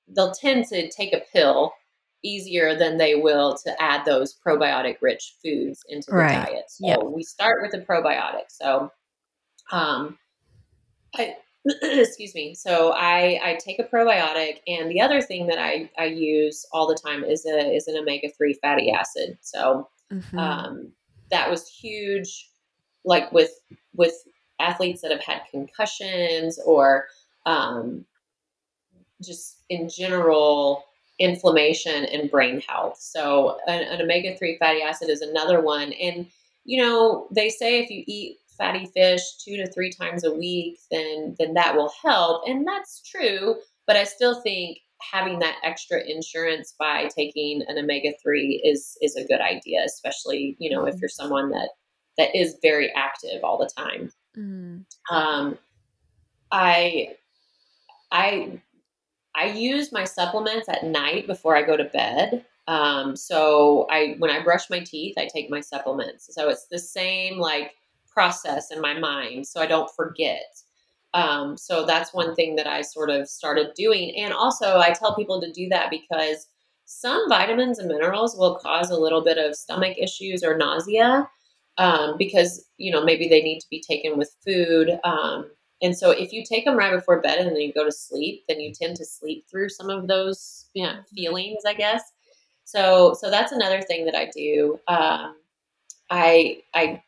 [0.09, 1.73] they'll tend to take a pill
[2.23, 6.47] easier than they will to add those probiotic rich foods into the right.
[6.47, 6.65] diet.
[6.69, 6.99] So yep.
[7.03, 8.51] we start with a probiotic.
[8.51, 8.91] So
[9.73, 10.19] um,
[11.17, 11.37] I
[11.83, 12.55] excuse me.
[12.55, 16.87] So I, I take a probiotic, and the other thing that I, I use all
[16.87, 19.39] the time is a is an omega three fatty acid.
[19.41, 20.39] So mm-hmm.
[20.39, 20.93] um,
[21.31, 22.51] that was huge,
[23.05, 23.51] like with
[23.95, 24.15] with
[24.61, 27.07] athletes that have had concussions or
[27.47, 28.05] um,
[29.23, 30.85] just in general
[31.19, 32.99] inflammation and brain health.
[33.01, 36.27] So an, an omega three fatty acid is another one, and
[36.65, 40.79] you know they say if you eat fatty fish two to three times a week,
[40.91, 43.57] then then that will help, and that's true.
[43.87, 44.79] But I still think
[45.13, 50.57] having that extra insurance by taking an omega three is is a good idea, especially
[50.59, 51.01] you know if mm-hmm.
[51.03, 51.71] you're someone that
[52.19, 54.13] that is very active all the time.
[54.37, 54.85] Mm.
[55.11, 55.59] Um,
[56.53, 57.17] I
[58.11, 58.61] I
[59.35, 62.45] I use my supplements at night before I go to bed.
[62.67, 66.35] Um, so I when I brush my teeth, I take my supplements.
[66.35, 67.73] So it's the same like
[68.15, 70.57] process in my mind so I don't forget.
[71.15, 74.15] Um, so that's one thing that I sort of started doing.
[74.17, 76.49] And also, I tell people to do that because
[76.87, 81.29] some vitamins and minerals will cause a little bit of stomach issues or nausea
[81.79, 84.99] um, because, you know, maybe they need to be taken with food.
[85.05, 85.51] Um,
[85.83, 88.43] and so if you take them right before bed and then you go to sleep,
[88.49, 92.03] then you tend to sleep through some of those you know, feelings, I guess.
[92.65, 94.81] So, so that's another thing that I do.
[94.89, 95.37] Um,
[96.11, 97.03] I, I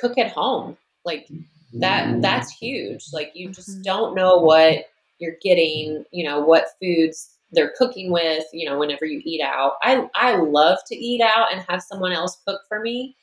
[0.00, 0.76] cook at home.
[1.04, 1.28] Like
[1.74, 3.06] that that's huge.
[3.12, 3.82] Like you just mm-hmm.
[3.82, 4.86] don't know what
[5.18, 9.74] you're getting, you know, what foods they're cooking with, you know, whenever you eat out.
[9.82, 13.16] I I love to eat out and have someone else cook for me.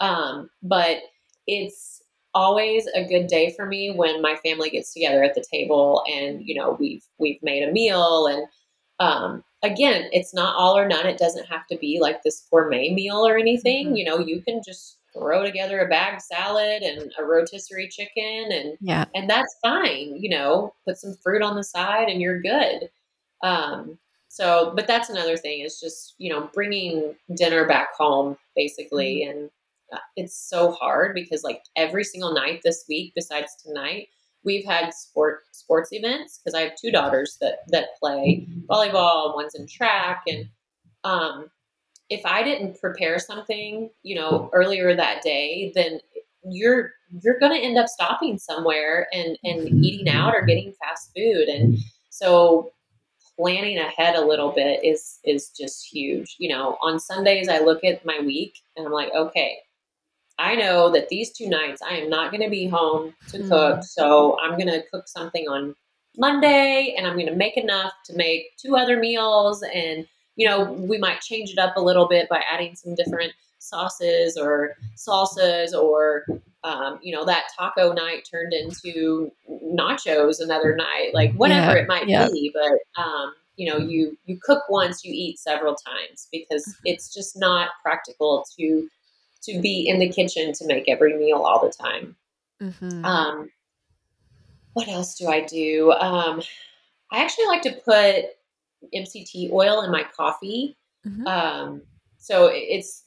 [0.00, 0.98] Um, but
[1.46, 2.02] it's
[2.34, 6.40] always a good day for me when my family gets together at the table and
[6.42, 8.46] you know we've we've made a meal and
[9.00, 12.92] um, again it's not all or none it doesn't have to be like this gourmet
[12.94, 13.96] meal or anything mm-hmm.
[13.96, 18.78] you know you can just throw together a bag salad and a rotisserie chicken and
[18.80, 19.04] yeah.
[19.14, 22.90] and that's fine you know put some fruit on the side and you're good.
[23.42, 23.98] Um
[24.28, 29.38] so but that's another thing is just you know bringing dinner back home basically mm-hmm.
[29.38, 29.50] and
[29.92, 34.08] uh, it's so hard because like every single night this week besides tonight
[34.44, 39.54] we've had sport sports events because i have two daughters that that play volleyball one's
[39.54, 40.46] in track and
[41.04, 41.50] um
[42.10, 46.00] if I didn't prepare something, you know, earlier that day, then
[46.44, 46.92] you're
[47.22, 51.48] you're going to end up stopping somewhere and and eating out or getting fast food
[51.48, 51.78] and
[52.10, 52.72] so
[53.36, 56.36] planning ahead a little bit is is just huge.
[56.38, 59.58] You know, on Sundays I look at my week and I'm like, okay,
[60.38, 63.48] I know that these two nights I am not going to be home to mm.
[63.48, 65.74] cook, so I'm going to cook something on
[66.16, 70.06] Monday and I'm going to make enough to make two other meals and
[70.38, 74.36] you know, we might change it up a little bit by adding some different sauces
[74.36, 76.24] or salsas or
[76.62, 81.88] um, you know that taco night turned into nachos another night like whatever yeah, it
[81.88, 82.28] might yeah.
[82.28, 87.12] be but um, you know you you cook once you eat several times because it's
[87.12, 88.88] just not practical to
[89.42, 92.14] to be in the kitchen to make every meal all the time
[92.62, 93.04] mm-hmm.
[93.04, 93.50] um,
[94.74, 96.40] what else do i do um,
[97.10, 98.37] i actually like to put
[98.94, 100.76] MCT oil in my coffee.
[101.06, 101.26] Mm-hmm.
[101.26, 101.82] Um,
[102.18, 103.04] so it's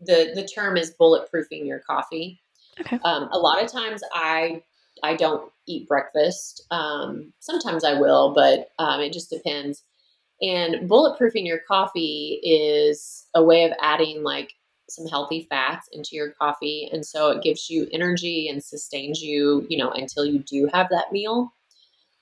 [0.00, 2.40] the the term is bulletproofing your coffee.
[2.80, 2.98] Okay.
[3.04, 4.62] Um, a lot of times I
[5.02, 6.64] I don't eat breakfast.
[6.70, 9.82] Um, sometimes I will, but um, it just depends.
[10.42, 14.52] And bulletproofing your coffee is a way of adding like
[14.88, 19.66] some healthy fats into your coffee, and so it gives you energy and sustains you,
[19.68, 21.53] you know, until you do have that meal.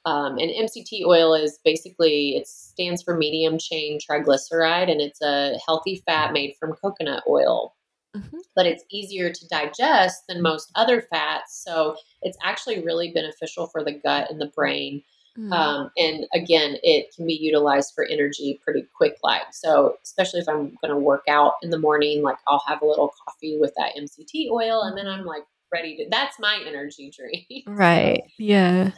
[0.05, 5.59] Um, and MCT oil is basically it stands for medium chain triglyceride, and it's a
[5.65, 7.75] healthy fat made from coconut oil.
[8.17, 8.39] Mm-hmm.
[8.55, 13.83] But it's easier to digest than most other fats, so it's actually really beneficial for
[13.83, 15.03] the gut and the brain.
[15.39, 15.53] Mm.
[15.53, 19.17] Um, and again, it can be utilized for energy pretty quick.
[19.23, 22.83] Like so, especially if I'm going to work out in the morning, like I'll have
[22.83, 26.07] a little coffee with that MCT oil, and then I'm like ready to.
[26.11, 27.65] That's my energy drink.
[27.67, 28.23] Right.
[28.39, 28.91] Yeah.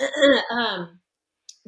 [0.51, 1.01] um,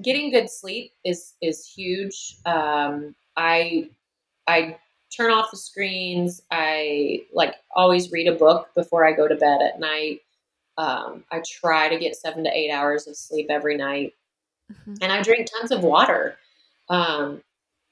[0.03, 2.37] getting good sleep is is huge.
[2.45, 3.91] Um, I
[4.47, 4.79] I
[5.17, 6.43] turn off the screens.
[6.51, 10.21] I like always read a book before I go to bed at night.
[10.79, 14.13] Um, I try to get seven to eight hours of sleep every night,
[14.71, 14.95] mm-hmm.
[15.01, 16.37] and I drink tons of water.
[16.89, 17.43] Um,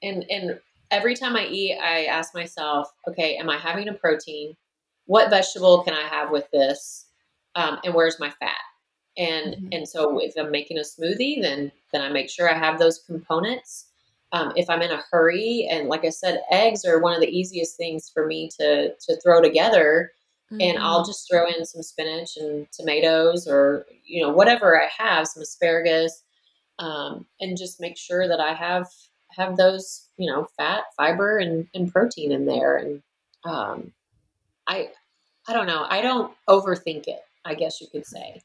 [0.03, 0.59] and and
[0.91, 4.55] every time I eat, I ask myself, okay, am I having a protein?
[5.07, 7.04] What vegetable can I have with this?
[7.55, 8.57] Um, and where's my fat?
[9.17, 9.67] And mm-hmm.
[9.71, 12.99] and so if I'm making a smoothie, then then I make sure I have those
[12.99, 13.87] components.
[14.31, 17.29] Um, if I'm in a hurry, and like I said, eggs are one of the
[17.29, 20.11] easiest things for me to to throw together.
[20.51, 20.61] Mm-hmm.
[20.61, 21.09] And I'll mm-hmm.
[21.09, 26.23] just throw in some spinach and tomatoes, or you know whatever I have, some asparagus,
[26.79, 28.87] um, and just make sure that I have
[29.31, 32.75] have those you know fat, fiber, and, and protein in there.
[32.75, 33.01] And
[33.45, 33.93] um,
[34.67, 34.89] I
[35.47, 35.85] I don't know.
[35.89, 37.24] I don't overthink it.
[37.45, 38.41] I guess you could say.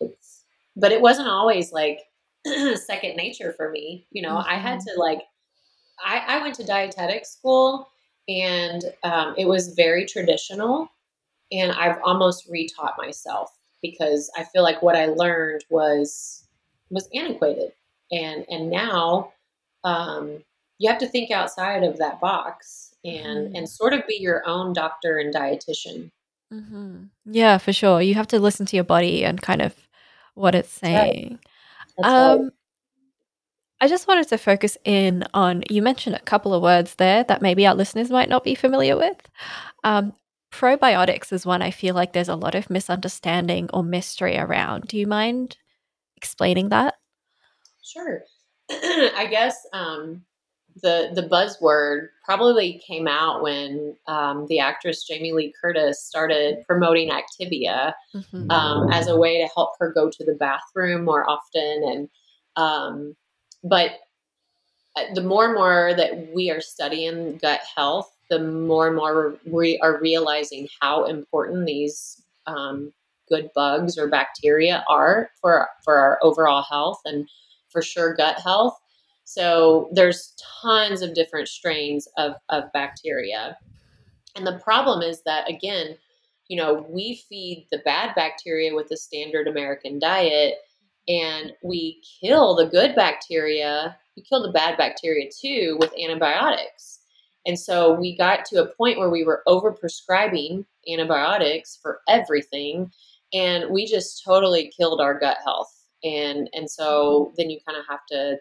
[0.00, 0.44] It's,
[0.76, 2.00] but it wasn't always like
[2.76, 4.06] second nature for me.
[4.10, 4.50] You know, mm-hmm.
[4.50, 4.94] I had mm-hmm.
[4.94, 5.22] to like,
[6.04, 7.88] I, I went to dietetic school
[8.28, 10.88] and um, it was very traditional.
[11.52, 13.50] And I've almost retaught myself
[13.82, 16.48] because I feel like what I learned was
[16.90, 17.72] was antiquated.
[18.10, 19.32] And and now
[19.84, 20.42] um,
[20.78, 23.56] you have to think outside of that box and mm-hmm.
[23.56, 26.10] and sort of be your own doctor and dietitian.
[26.52, 27.04] Mm-hmm.
[27.26, 28.00] Yeah, for sure.
[28.00, 29.74] You have to listen to your body and kind of
[30.34, 31.38] what it's saying.
[31.98, 32.06] Right.
[32.06, 32.50] Um, right.
[33.80, 37.42] I just wanted to focus in on you mentioned a couple of words there that
[37.42, 39.28] maybe our listeners might not be familiar with.
[39.82, 40.14] Um,
[40.52, 44.86] probiotics is one I feel like there's a lot of misunderstanding or mystery around.
[44.86, 45.56] Do you mind
[46.16, 46.94] explaining that?
[47.82, 48.22] Sure.
[48.70, 50.22] I guess um,
[50.82, 57.10] the the buzzword probably came out when um, the actress Jamie Lee Curtis started promoting
[57.10, 58.50] Activia mm-hmm.
[58.50, 61.84] um, as a way to help her go to the bathroom more often.
[61.84, 62.08] And
[62.56, 63.16] um,
[63.62, 63.92] but
[64.96, 69.36] uh, the more and more that we are studying gut health, the more and more
[69.46, 72.92] we are realizing how important these um,
[73.28, 77.28] good bugs or bacteria are for for our overall health and
[77.68, 78.78] for sure gut health.
[79.24, 83.56] So there's tons of different strains of, of bacteria.
[84.36, 85.96] And the problem is that, again,
[86.48, 90.56] you know, we feed the bad bacteria with the standard American diet
[91.08, 93.96] and we kill the good bacteria.
[94.16, 97.00] We kill the bad bacteria too with antibiotics.
[97.46, 102.90] And so we got to a point where we were overprescribing antibiotics for everything
[103.32, 105.72] and we just totally killed our gut health.
[106.02, 108.36] And and so then you kind of have to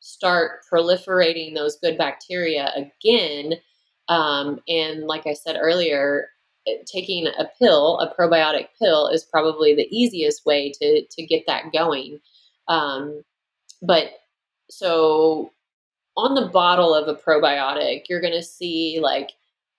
[0.00, 3.54] start proliferating those good bacteria again.
[4.08, 6.28] Um, and like I said earlier,
[6.66, 11.44] eh, taking a pill, a probiotic pill, is probably the easiest way to to get
[11.46, 12.20] that going.
[12.68, 13.22] Um,
[13.82, 14.10] but
[14.70, 15.52] so
[16.16, 19.30] on the bottle of a probiotic, you're going to see like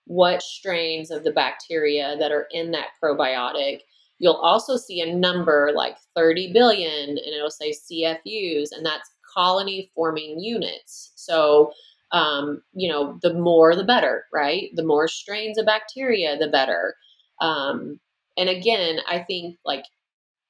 [0.06, 3.80] what strains of the bacteria that are in that probiotic.
[4.18, 9.90] You'll also see a number like 30 billion, and it'll say CFUs, and that's colony
[9.94, 11.12] forming units.
[11.16, 11.72] So,
[12.12, 14.70] um, you know, the more the better, right?
[14.74, 16.96] The more strains of bacteria, the better.
[17.40, 18.00] Um,
[18.36, 19.84] and again, I think like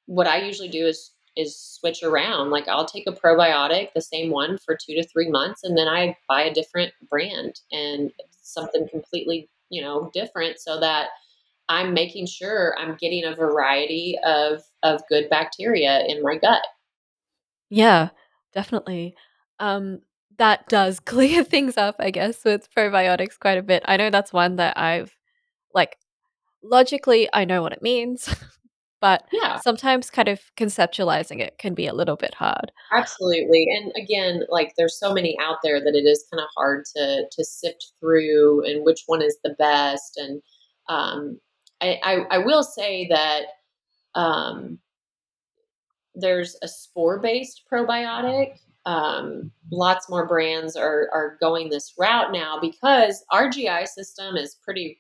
[0.07, 2.51] what I usually do is is switch around.
[2.51, 5.89] Like I'll take a probiotic, the same one for two to three months, and then
[5.89, 8.11] I buy a different brand and
[8.43, 11.09] something completely, you know, different so that
[11.69, 16.63] I'm making sure I'm getting a variety of of good bacteria in my gut.
[17.69, 18.09] Yeah
[18.53, 19.15] definitely.
[19.59, 20.01] Um,
[20.39, 23.83] that does clear things up, I guess, with probiotics quite a bit.
[23.87, 25.17] I know that's one that I've
[25.75, 25.97] like
[26.63, 28.35] logically I know what it means,
[29.01, 29.61] but yeah.
[29.61, 32.73] sometimes kind of conceptualizing it can be a little bit hard.
[32.93, 33.67] Absolutely.
[33.77, 37.25] And again, like there's so many out there that it is kind of hard to
[37.31, 40.17] to sift through and which one is the best.
[40.17, 40.43] And
[40.89, 41.39] um
[41.83, 43.43] I, I, I will say that
[44.15, 44.79] um
[46.15, 48.59] there's a spore based probiotic.
[48.87, 54.57] Um, lots more brands are, are going this route now because our GI system is
[54.65, 54.99] pretty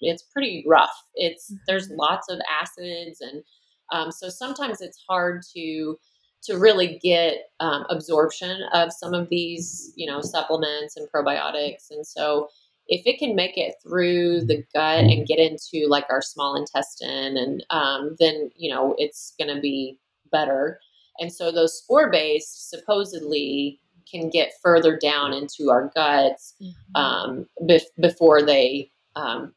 [0.00, 0.92] it's pretty rough.
[1.14, 1.62] It's mm-hmm.
[1.66, 3.42] there's lots of acids and
[3.90, 5.98] um, so sometimes it's hard to
[6.44, 12.06] to really get um, absorption of some of these you know supplements and probiotics and
[12.06, 12.48] so
[12.88, 17.36] if it can make it through the gut and get into like our small intestine
[17.36, 19.98] and um, then you know it's going to be
[20.32, 20.80] better.
[21.18, 23.80] And so those spore based supposedly
[24.10, 26.96] can get further down into our guts mm-hmm.
[27.00, 29.54] um, bef- before they um,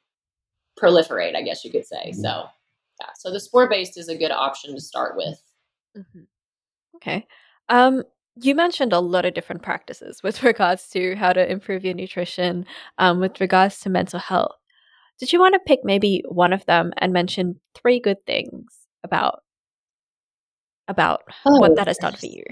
[0.82, 2.12] proliferate, I guess you could say.
[2.12, 2.46] So,
[3.02, 3.10] yeah.
[3.16, 5.42] So the spore based is a good option to start with.
[5.98, 6.22] Mm-hmm.
[6.98, 7.26] Okay.
[7.70, 8.04] Um,
[8.42, 12.66] you mentioned a lot of different practices with regards to how to improve your nutrition,
[12.98, 14.56] um, with regards to mental health.
[15.20, 18.74] Did you want to pick maybe one of them and mention three good things
[19.04, 19.44] about
[20.88, 22.44] about oh, what that has done for you?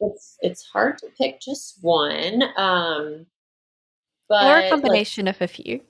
[0.00, 3.26] It's it's hard to pick just one, um,
[4.28, 5.80] but or a combination like, of a few.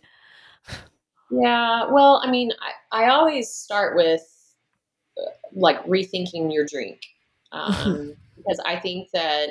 [1.30, 2.52] Yeah, well, I mean,
[2.92, 4.22] I, I always start with
[5.16, 7.00] uh, like rethinking your drink
[7.52, 9.48] um, because I think that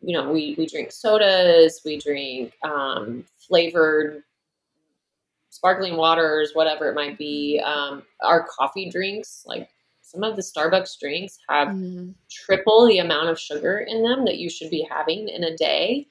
[0.00, 4.22] you know we we drink sodas, we drink um, flavored
[5.48, 7.62] sparkling waters, whatever it might be.
[7.64, 9.68] Um, our coffee drinks, like
[10.12, 12.14] some of the Starbucks drinks, have mm.
[12.30, 16.06] triple the amount of sugar in them that you should be having in a day.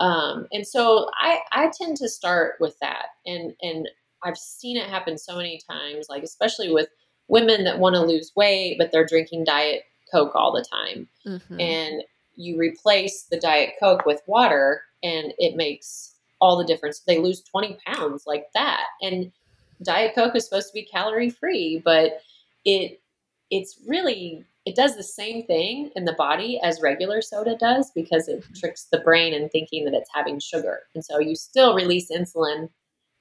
[0.00, 3.06] Um, and so I, I tend to start with that.
[3.26, 3.88] And, and
[4.22, 6.88] I've seen it happen so many times, like especially with
[7.28, 11.08] women that want to lose weight, but they're drinking diet Coke all the time.
[11.26, 11.60] Mm-hmm.
[11.60, 12.02] And
[12.36, 17.00] you replace the diet Coke with water and it makes all the difference.
[17.00, 18.86] They lose 20 pounds like that.
[19.02, 19.30] And
[19.82, 22.20] diet Coke is supposed to be calorie free, but
[22.64, 23.01] it,
[23.52, 28.28] it's really it does the same thing in the body as regular soda does because
[28.28, 30.80] it tricks the brain in thinking that it's having sugar.
[30.94, 32.68] And so you still release insulin,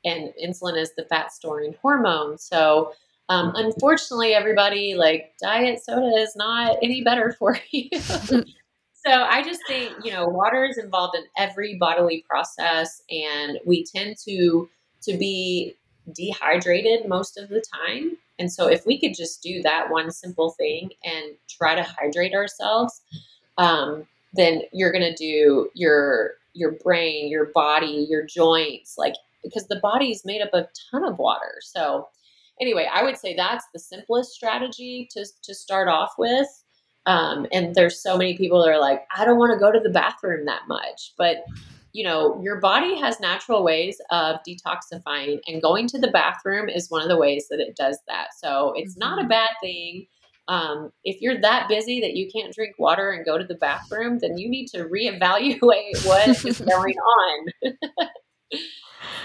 [0.05, 2.37] and insulin is the fat storing hormone.
[2.37, 2.93] So
[3.27, 7.89] um, unfortunately, everybody, like diet soda is not any better for you.
[7.93, 8.43] so
[9.07, 14.17] I just think, you know, water is involved in every bodily process, and we tend
[14.27, 14.69] to
[15.03, 15.75] to be
[16.13, 18.17] dehydrated most of the time.
[18.39, 22.33] And so, if we could just do that one simple thing and try to hydrate
[22.33, 23.01] ourselves,
[23.57, 29.67] um, then you're going to do your your brain, your body, your joints, like because
[29.67, 31.59] the body is made up of a ton of water.
[31.61, 32.07] So,
[32.59, 36.47] anyway, I would say that's the simplest strategy to to start off with.
[37.05, 39.79] Um, and there's so many people that are like, I don't want to go to
[39.79, 41.45] the bathroom that much, but
[41.93, 46.89] you know, your body has natural ways of detoxifying, and going to the bathroom is
[46.89, 48.29] one of the ways that it does that.
[48.37, 48.99] So it's mm-hmm.
[48.99, 49.29] not a mm-hmm.
[49.29, 50.07] bad thing.
[50.47, 54.19] Um, if you're that busy that you can't drink water and go to the bathroom,
[54.19, 55.61] then you need to reevaluate
[56.05, 57.47] what is going on.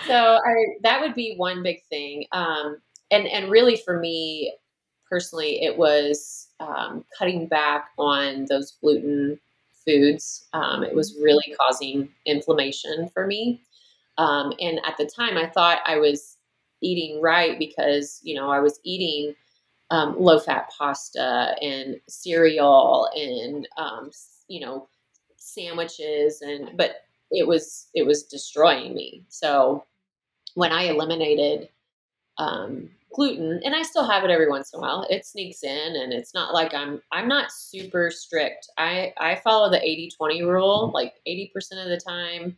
[0.07, 2.27] so I, that would be one big thing.
[2.33, 2.79] Um,
[3.11, 4.55] and and really for me
[5.09, 9.39] personally, it was um, cutting back on those gluten
[9.87, 10.49] foods.
[10.53, 13.63] Um, it was really causing inflammation for me.
[14.19, 16.39] Um, and at the time, I thought I was
[16.83, 19.35] eating right because, you know, I was eating
[19.91, 24.11] um, low fat pasta and cereal and, um,
[24.49, 24.89] you know,
[25.37, 29.25] sandwiches and, but it was, it was destroying me.
[29.29, 29.85] So
[30.55, 31.69] when I eliminated
[32.39, 35.97] um, gluten and i still have it every once in a while it sneaks in
[35.97, 40.43] and it's not like i'm i'm not super strict i i follow the 80 20
[40.43, 42.57] rule like 80% of the time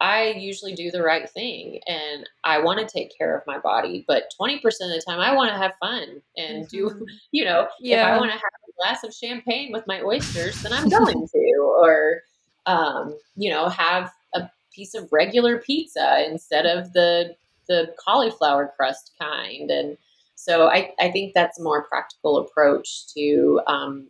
[0.00, 4.04] i usually do the right thing and i want to take care of my body
[4.06, 7.04] but 20% of the time i want to have fun and do mm-hmm.
[7.32, 8.02] you know yeah.
[8.02, 11.26] if i want to have a glass of champagne with my oysters then i'm going
[11.26, 12.22] to or
[12.66, 17.34] um, you know have a piece of regular pizza instead of the
[17.68, 19.70] the cauliflower crust kind.
[19.70, 19.96] And
[20.34, 24.08] so I, I think that's a more practical approach to um,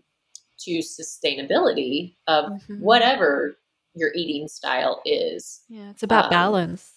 [0.61, 2.81] to sustainability of mm-hmm.
[2.81, 3.57] whatever
[3.95, 5.63] your eating style is.
[5.69, 6.93] Yeah, it's about um, balance.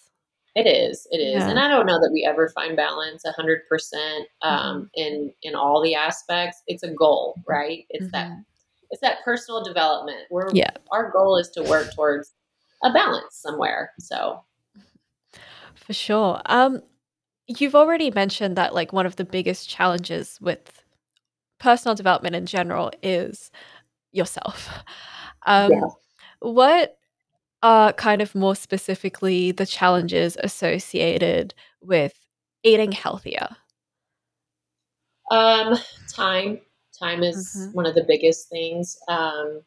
[0.54, 1.06] It is.
[1.10, 1.42] It is.
[1.42, 1.48] Yeah.
[1.48, 3.60] And I don't know that we ever find balance 100%
[4.42, 4.84] um, mm-hmm.
[4.94, 6.62] in in all the aspects.
[6.66, 7.86] It's a goal, right?
[7.90, 8.12] It's mm-hmm.
[8.12, 8.44] that
[8.90, 10.26] it's that personal development.
[10.28, 10.70] Where yeah.
[10.90, 12.32] our goal is to work towards
[12.84, 13.92] a balance somewhere.
[13.98, 14.44] So
[15.74, 16.40] for sure.
[16.46, 16.80] Um,
[17.46, 20.82] you've already mentioned that like one of the biggest challenges with
[21.58, 23.50] personal development in general is
[24.12, 24.68] yourself.
[25.44, 25.88] Um, yeah.
[26.38, 26.98] What
[27.64, 32.14] are kind of more specifically the challenges associated with
[32.62, 33.48] eating healthier?
[35.32, 35.76] Um,
[36.08, 36.60] time.
[36.96, 37.72] Time is mm-hmm.
[37.72, 38.96] one of the biggest things.
[39.08, 39.62] Um,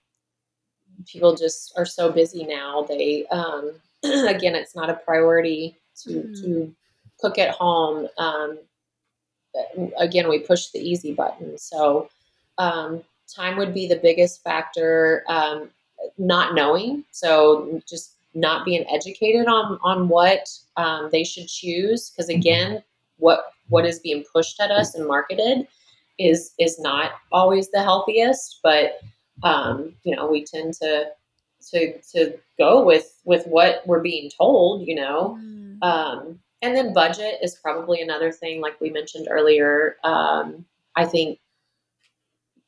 [1.05, 2.83] people just are so busy now.
[2.83, 6.41] They, um, again, it's not a priority to mm.
[6.41, 6.75] to
[7.19, 8.07] cook at home.
[8.17, 8.59] Um,
[9.97, 11.57] again, we push the easy button.
[11.57, 12.09] So
[12.57, 15.23] um, time would be the biggest factor.
[15.27, 15.69] Um,
[16.17, 22.09] not knowing, so just not being educated on on what um, they should choose.
[22.09, 22.83] Because again,
[23.17, 25.67] what what is being pushed at us and marketed
[26.19, 28.59] is is not always the healthiest.
[28.61, 28.99] But
[29.43, 31.07] um, you know, we tend to
[31.71, 34.87] to to go with with what we're being told.
[34.87, 35.39] You know.
[35.41, 39.97] Mm um, and then budget is probably another thing, like we mentioned earlier.
[40.03, 40.65] Um,
[40.95, 41.39] I think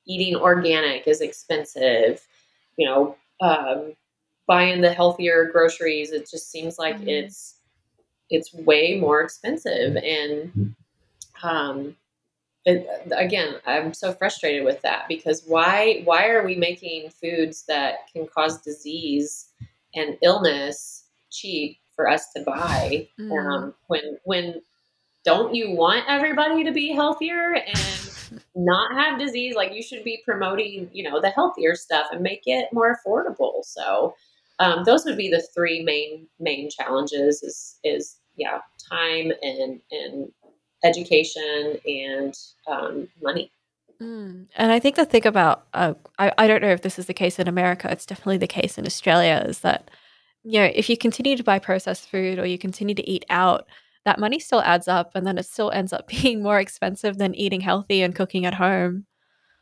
[0.05, 2.26] eating organic is expensive.
[2.78, 3.93] You know, um,
[4.47, 7.10] buying the healthier groceries, it just seems like mm-hmm.
[7.10, 7.55] it's
[8.30, 10.76] it's way more expensive, and
[11.41, 11.95] um,
[12.66, 12.86] it,
[13.16, 18.28] again, I'm so frustrated with that because why why are we making foods that can
[18.28, 19.47] cause disease
[19.95, 23.38] and illness cheap for us to buy mm.
[23.38, 24.62] um, when when
[25.26, 30.22] don't you want everybody to be healthier and not have disease like you should be
[30.24, 34.16] promoting you know the healthier stuff and make it more affordable so
[34.60, 40.32] um, those would be the three main main challenges is is yeah time and and
[40.86, 42.38] education and
[42.68, 43.52] um, money
[44.02, 44.45] Mm.
[44.56, 47.14] And I think the thing about, uh, I, I don't know if this is the
[47.14, 49.89] case in America, it's definitely the case in Australia, is that
[50.48, 53.68] you know, if you continue to buy processed food or you continue to eat out,
[54.06, 57.36] that money still adds up and then it still ends up being more expensive than
[57.36, 59.06] eating healthy and cooking at home.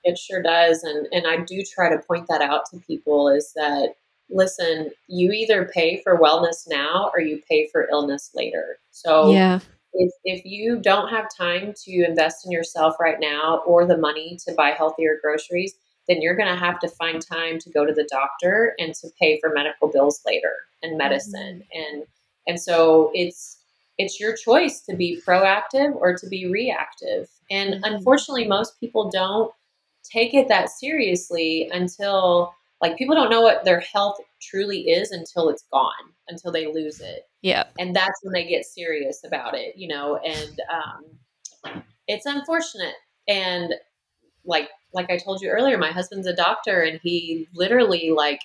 [0.03, 0.83] It sure does.
[0.83, 3.95] And and I do try to point that out to people is that
[4.29, 8.77] listen, you either pay for wellness now or you pay for illness later.
[8.91, 9.59] So yeah.
[9.97, 14.37] If, if you don't have time to invest in yourself right now or the money
[14.45, 15.73] to buy healthier groceries,
[16.07, 19.07] then you're going to have to find time to go to the doctor and to
[19.19, 20.53] pay for medical bills later
[20.83, 21.63] and medicine.
[21.63, 21.95] Mm-hmm.
[21.95, 22.03] and
[22.47, 23.57] and so it's
[23.97, 27.29] it's your choice to be proactive or to be reactive.
[27.49, 27.95] And mm-hmm.
[27.95, 29.51] unfortunately most people don't
[30.03, 35.49] take it that seriously until like people don't know what their health truly is until
[35.49, 37.27] it's gone until they lose it.
[37.41, 37.63] Yeah.
[37.79, 42.95] And that's when they get serious about it you know and um, it's unfortunate.
[43.27, 43.73] And
[44.45, 48.41] like like I told you earlier, my husband's a doctor and he literally like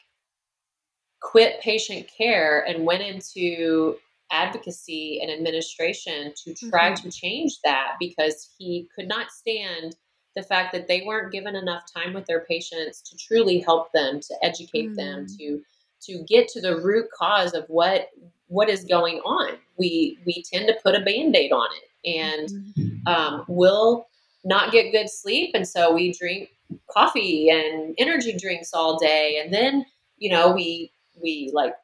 [1.21, 3.97] quit patient care and went into
[4.33, 7.09] advocacy and administration to try mm-hmm.
[7.09, 9.97] to change that because he could not stand
[10.37, 14.21] the fact that they weren't given enough time with their patients to truly help them
[14.21, 14.97] to educate mm.
[14.97, 15.61] them to
[16.01, 18.11] to get to the root cause of what
[18.47, 23.09] what is going on we we tend to put a band-aid on it and mm-hmm.
[23.09, 24.07] um, we'll
[24.45, 26.51] not get good sleep and so we drink
[26.91, 29.41] coffee and energy drinks all day.
[29.43, 29.85] And then
[30.19, 31.75] you know we we like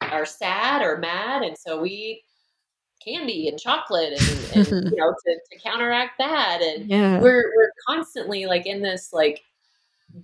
[0.00, 2.22] are sad or mad and so we eat
[3.04, 6.60] candy and chocolate and, and you know to, to counteract that.
[6.62, 7.20] And yeah.
[7.20, 9.42] we're we're constantly like in this like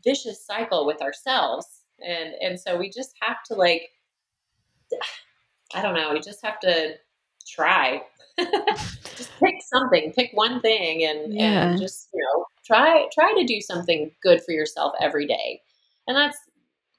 [0.04, 1.66] vicious cycle with ourselves.
[2.06, 3.90] And and so we just have to like
[5.74, 6.94] i don't know we just have to
[7.48, 8.02] try
[8.38, 11.70] just pick something, pick one thing, and, yeah.
[11.70, 15.60] and just you know try try to do something good for yourself every day.
[16.06, 16.38] And that's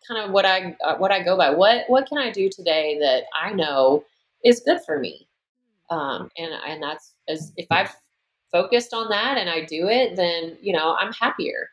[0.08, 1.50] kind of what I uh, what I go by.
[1.50, 4.04] What what can I do today that I know
[4.44, 5.28] is good for me?
[5.90, 7.96] Um, and and that's as if I've
[8.52, 11.70] focused on that and I do it, then you know I'm happier.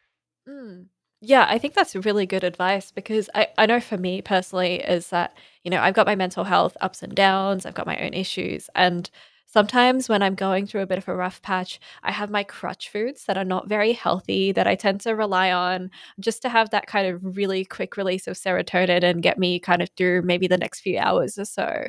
[0.49, 0.87] Mm.
[1.23, 5.11] Yeah, I think that's really good advice because I, I know for me personally is
[5.11, 8.15] that, you know, I've got my mental health ups and downs, I've got my own
[8.15, 8.71] issues.
[8.75, 9.11] And
[9.53, 12.89] Sometimes when I'm going through a bit of a rough patch, I have my crutch
[12.89, 15.91] foods that are not very healthy that I tend to rely on
[16.21, 19.83] just to have that kind of really quick release of serotonin and get me kind
[19.83, 21.85] of through maybe the next few hours or so.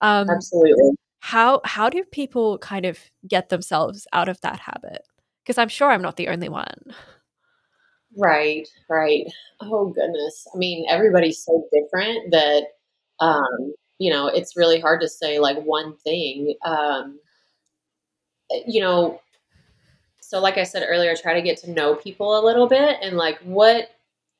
[0.00, 0.92] Um, Absolutely.
[1.18, 5.02] How how do people kind of get themselves out of that habit?
[5.42, 6.94] Because I'm sure I'm not the only one.
[8.16, 9.26] Right, right.
[9.60, 10.46] Oh goodness.
[10.54, 12.64] I mean, everybody's so different that
[13.22, 16.54] um, you know, it's really hard to say like one thing.
[16.64, 17.20] Um,
[18.66, 19.20] you know,
[20.20, 23.16] so like I said earlier, try to get to know people a little bit and
[23.16, 23.90] like what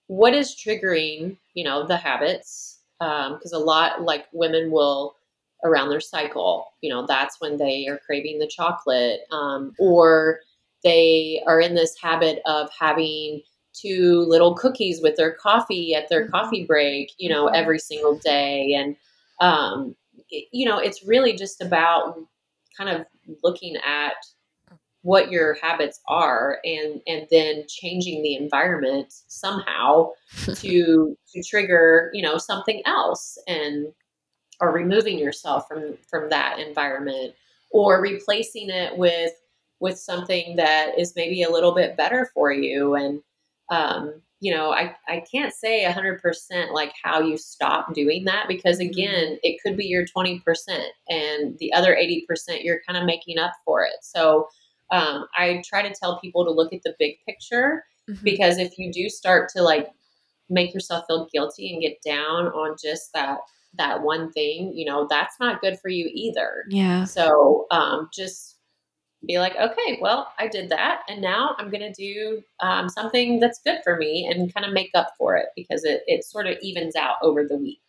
[0.08, 2.80] what is triggering, you know, the habits.
[2.98, 5.16] Because um, a lot like women will
[5.64, 10.40] around their cycle, you know, that's when they are craving the chocolate, um, or
[10.84, 13.42] they are in this habit of having
[13.82, 16.32] two little cookies with their coffee at their mm-hmm.
[16.32, 17.56] coffee break, you know, mm-hmm.
[17.56, 18.74] every single day.
[18.74, 18.96] And
[19.40, 19.96] um,
[20.30, 22.16] it, you know, it's really just about
[22.76, 23.06] kind of
[23.42, 24.14] looking at
[25.02, 30.10] what your habits are and and then changing the environment somehow
[30.54, 33.88] to to trigger you know something else and
[34.60, 37.34] or removing yourself from from that environment
[37.70, 39.32] or replacing it with
[39.80, 43.20] with something that is maybe a little bit better for you and
[43.72, 48.78] um, you know, I, I can't say 100% like how you stop doing that because,
[48.78, 48.90] mm-hmm.
[48.90, 50.42] again, it could be your 20%
[51.08, 53.96] and the other 80% you're kind of making up for it.
[54.02, 54.48] So
[54.90, 58.22] um, I try to tell people to look at the big picture mm-hmm.
[58.24, 59.88] because if you do start to like
[60.50, 63.38] make yourself feel guilty and get down on just that
[63.74, 66.64] that one thing, you know, that's not good for you either.
[66.68, 67.04] Yeah.
[67.04, 68.58] So um, just
[69.26, 73.40] be like, okay, well, I did that, and now I'm going to do um, something
[73.40, 76.46] that's good for me and kind of make up for it because it it sort
[76.46, 77.80] of evens out over the week.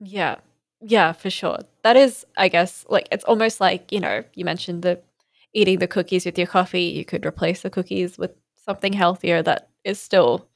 [0.00, 0.36] Yeah.
[0.80, 1.60] Yeah, for sure.
[1.82, 5.00] That is, I guess, like it's almost like, you know, you mentioned the
[5.54, 6.82] eating the cookies with your coffee.
[6.84, 10.48] You could replace the cookies with something healthier that is still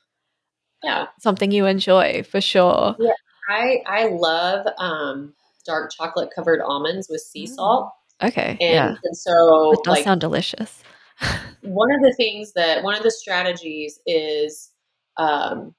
[0.83, 2.97] Yeah, something you enjoy for sure.
[2.99, 3.13] Yeah.
[3.49, 7.55] I I love um, dark chocolate covered almonds with sea Mm.
[7.55, 7.93] salt,
[8.23, 8.57] Okay.
[8.61, 8.97] and Yeah.
[9.03, 10.83] and so it does like sound delicious.
[11.63, 14.73] one of the things that one of the strategies is
[15.17, 15.75] um,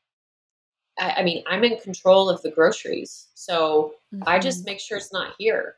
[0.97, 3.93] I, I mean i'm in control of the groceries so
[4.27, 5.75] i just make sure it's not here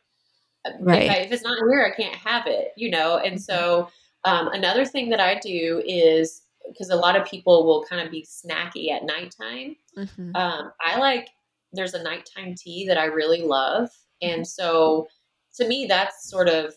[0.80, 1.03] Right.
[1.03, 3.88] if, I, if it's not here i can't have it you know and so
[4.26, 8.12] um, another thing that i do is because a lot of people will kind of
[8.12, 10.36] be snacky at nighttime Mhm.
[10.36, 11.30] um, I like
[11.74, 13.89] there's a nighttime tea that I really love,
[14.22, 15.07] and so
[15.56, 16.74] to me that's sort of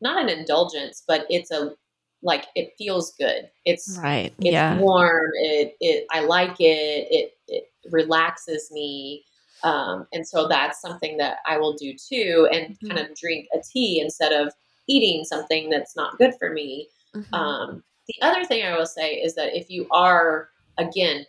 [0.00, 1.74] not an indulgence, but it's a
[2.22, 3.50] like it feels good.
[3.64, 4.32] It's Right.
[4.40, 4.78] it's Yeah.
[4.78, 5.30] warm.
[5.34, 7.08] It it I like it.
[7.10, 9.24] It it relaxes me.
[9.62, 12.88] Um, and so that's something that I will do too, and Mhm.
[12.88, 14.52] kind of drink a tea instead of
[14.86, 16.88] eating something that's not good for me.
[17.14, 17.34] Mhm.
[17.34, 21.26] Um, the other thing I will say is that if you are, again,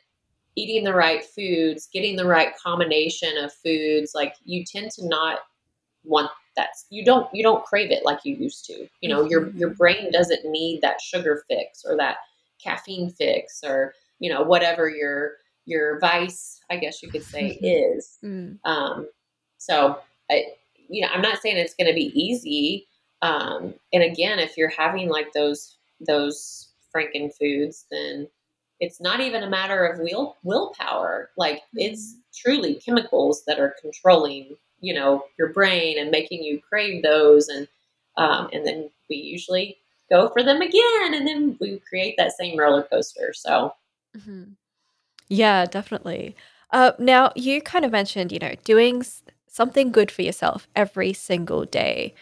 [0.56, 5.39] eating the right foods, getting the right combination of foods, like you tend to not
[6.04, 6.72] want that.
[6.89, 8.88] You don't you don't crave it like you used to.
[9.01, 9.78] You know, your your Mhm.
[9.78, 12.18] brain doesn't need that sugar fix or that
[12.62, 18.18] caffeine fix or you know whatever your your vice, I guess you could say, is.
[18.24, 18.58] Mm.
[18.64, 19.10] Um,
[19.58, 19.99] so,
[20.32, 20.45] I,
[20.89, 22.88] you know, I'm not saying it's going to be easy.
[23.22, 28.28] Um, and again, if you're having like those those Franken foods, then
[28.80, 31.32] it's not even a matter of will willpower.
[31.38, 37.03] Like it's truly chemicals that are controlling, you know, your brain and making you crave
[37.03, 37.67] those, and
[38.17, 39.78] um, and then we usually
[40.09, 43.34] go for them again, and then we create that same roller coaster.
[43.34, 43.73] So,
[44.17, 44.43] mm-hmm.
[45.30, 46.36] Yeah, definitely.
[46.71, 51.13] Uh, now, you kind of mentioned, you know, doing s- something good for yourself every
[51.13, 52.13] single day.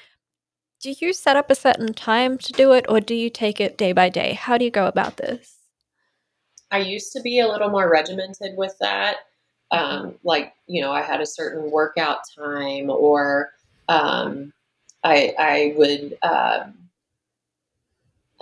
[0.81, 3.77] Do you set up a certain time to do it, or do you take it
[3.77, 4.33] day by day?
[4.33, 5.57] How do you go about this?
[6.71, 9.17] I used to be a little more regimented with that.
[9.71, 13.51] Um, like, you know, I had a certain workout time, or
[13.89, 14.53] um,
[15.03, 16.73] I, I would, um,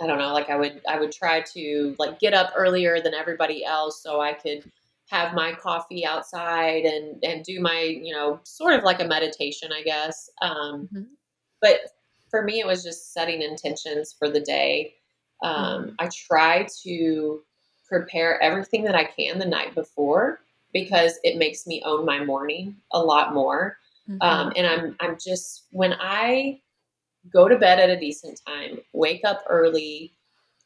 [0.00, 3.14] I don't know, like I would, I would try to like get up earlier than
[3.14, 4.64] everybody else so I could
[5.10, 9.70] have my coffee outside and and do my, you know, sort of like a meditation,
[9.72, 10.30] I guess.
[10.42, 11.06] Um, Mhm.
[11.60, 11.80] but
[12.30, 14.96] for me, it was just setting intentions for the day.
[15.42, 17.44] Um, I try to
[17.86, 20.40] prepare everything that I can the night before
[20.74, 23.78] because it makes me own my morning a lot more.
[24.10, 24.18] Mhm.
[24.20, 26.60] Um, and I'm I'm just when I
[27.32, 30.12] go to bed at a decent time, wake up early,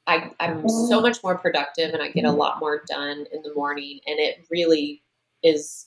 [0.09, 3.55] I, I'm so much more productive and I get a lot more done in the
[3.55, 5.03] morning, and it really
[5.45, 5.87] is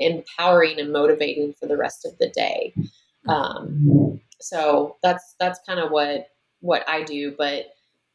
[0.00, 2.72] empowering and motivating for the rest of the day.
[3.28, 6.28] Um, so that's that's kind of what
[6.60, 7.66] what I do, but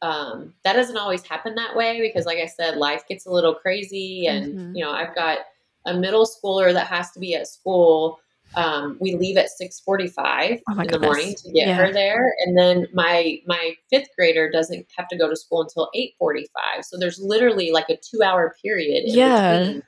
[0.02, 3.54] um, that doesn't always happen that way because, like I said, life gets a little
[3.54, 4.76] crazy, and Mhm.
[4.76, 5.38] you know I've got
[5.86, 8.18] a middle schooler that has to be at school.
[8.56, 11.76] Um, we leave at six forty-five Oh my in the morning to get Yeah.
[11.76, 15.90] her there, and then my my fifth grader doesn't have to go to school until
[15.94, 16.84] eight forty-five.
[16.84, 19.58] So there's literally like a two-hour period in Yeah.
[19.58, 19.82] between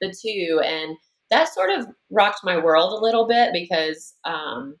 [0.00, 0.96] the two, and
[1.30, 4.76] that sort of rocked my world a little bit because um,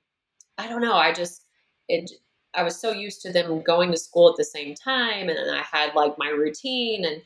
[0.58, 0.94] I don't know.
[0.94, 1.42] I just
[1.88, 2.10] it.
[2.56, 5.50] I was so used to them going to school at the same time, and then
[5.50, 7.22] I had like my routine, and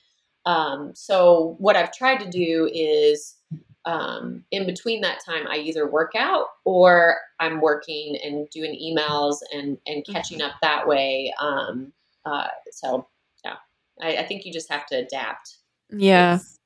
[0.47, 3.37] um, so what I've tried to do is
[3.85, 9.37] um, in between that time, I either work out or I'm working and doing emails
[9.55, 11.33] and and catching up that way.
[11.41, 11.93] Um,
[12.25, 13.07] uh, so
[13.45, 13.57] yeah,
[14.03, 15.57] I, I think you just have to adapt.
[15.91, 16.37] Yeah.
[16.37, 16.59] It's,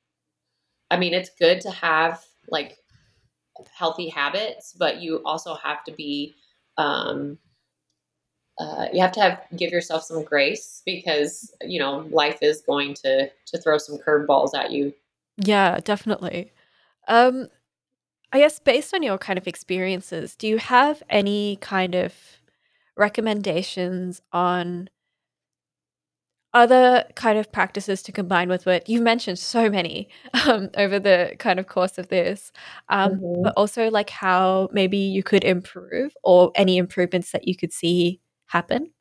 [0.91, 2.77] I mean, it's good to have like
[3.73, 6.35] healthy habits, but you also have to be,
[6.77, 7.37] um,
[8.57, 12.93] uh, you have to have give yourself some grace because you know life is going
[12.93, 14.93] to to throw some curveballs at you.
[15.37, 16.53] Yeah, definitely.
[17.07, 17.49] Um,
[18.31, 22.13] I guess based on your kind of experiences, do you have any kind of
[22.97, 24.89] recommendations on
[26.53, 28.87] other kind of practices to combine with it?
[28.87, 30.07] You've mentioned so many
[30.47, 32.53] um, over the kind of course of this,
[32.87, 37.73] um, but also like how maybe you could improve or any improvements that you could
[37.73, 38.91] see happen.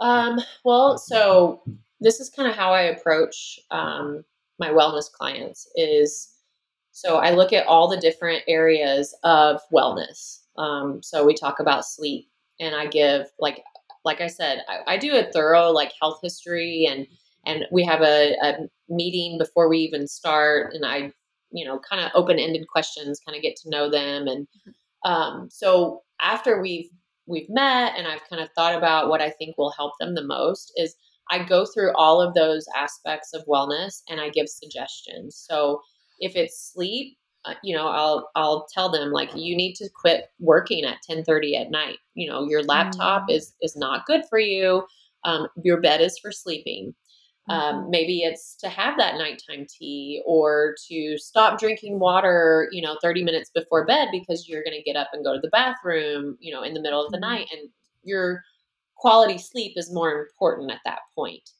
[0.00, 1.62] Um, well, so
[2.00, 4.24] this is kind of how I approach um,
[4.58, 6.28] my wellness clients is
[6.92, 10.40] So I look at all the different areas of wellness.
[10.58, 12.28] Um, so we talk about sleep,
[12.60, 13.62] and I give like
[14.04, 17.06] like I said, I, I do a thorough like health history and
[17.46, 18.54] and we have a, a
[18.88, 21.12] meeting before we even start and I
[21.50, 24.46] you know kind of open ended questions, kind of get to know them and
[25.04, 26.90] um, so after we've
[27.26, 30.24] we've met and I've kind of thought about what I think will help them the
[30.24, 30.94] most is
[31.30, 35.36] I go through all of those aspects of wellness and I give suggestions.
[35.48, 35.80] So
[36.18, 40.26] if it's sleep, uh, you know, I'll I'll tell them like you need to quit
[40.38, 41.98] working at 10:30 at night.
[42.14, 43.34] You know, your laptop mm.
[43.34, 44.84] is is not good for you.
[45.24, 46.94] Um, your bed is for sleeping.
[47.48, 47.90] Um, mm-hmm.
[47.90, 53.24] maybe it's to have that nighttime tea or to stop drinking water, you know, 30
[53.24, 56.52] minutes before bed because you're going to get up and go to the bathroom, you
[56.52, 57.34] know, in the middle of the mm-hmm.
[57.34, 57.48] night.
[57.52, 57.68] And
[58.04, 58.44] your
[58.96, 61.50] quality sleep is more important at that point.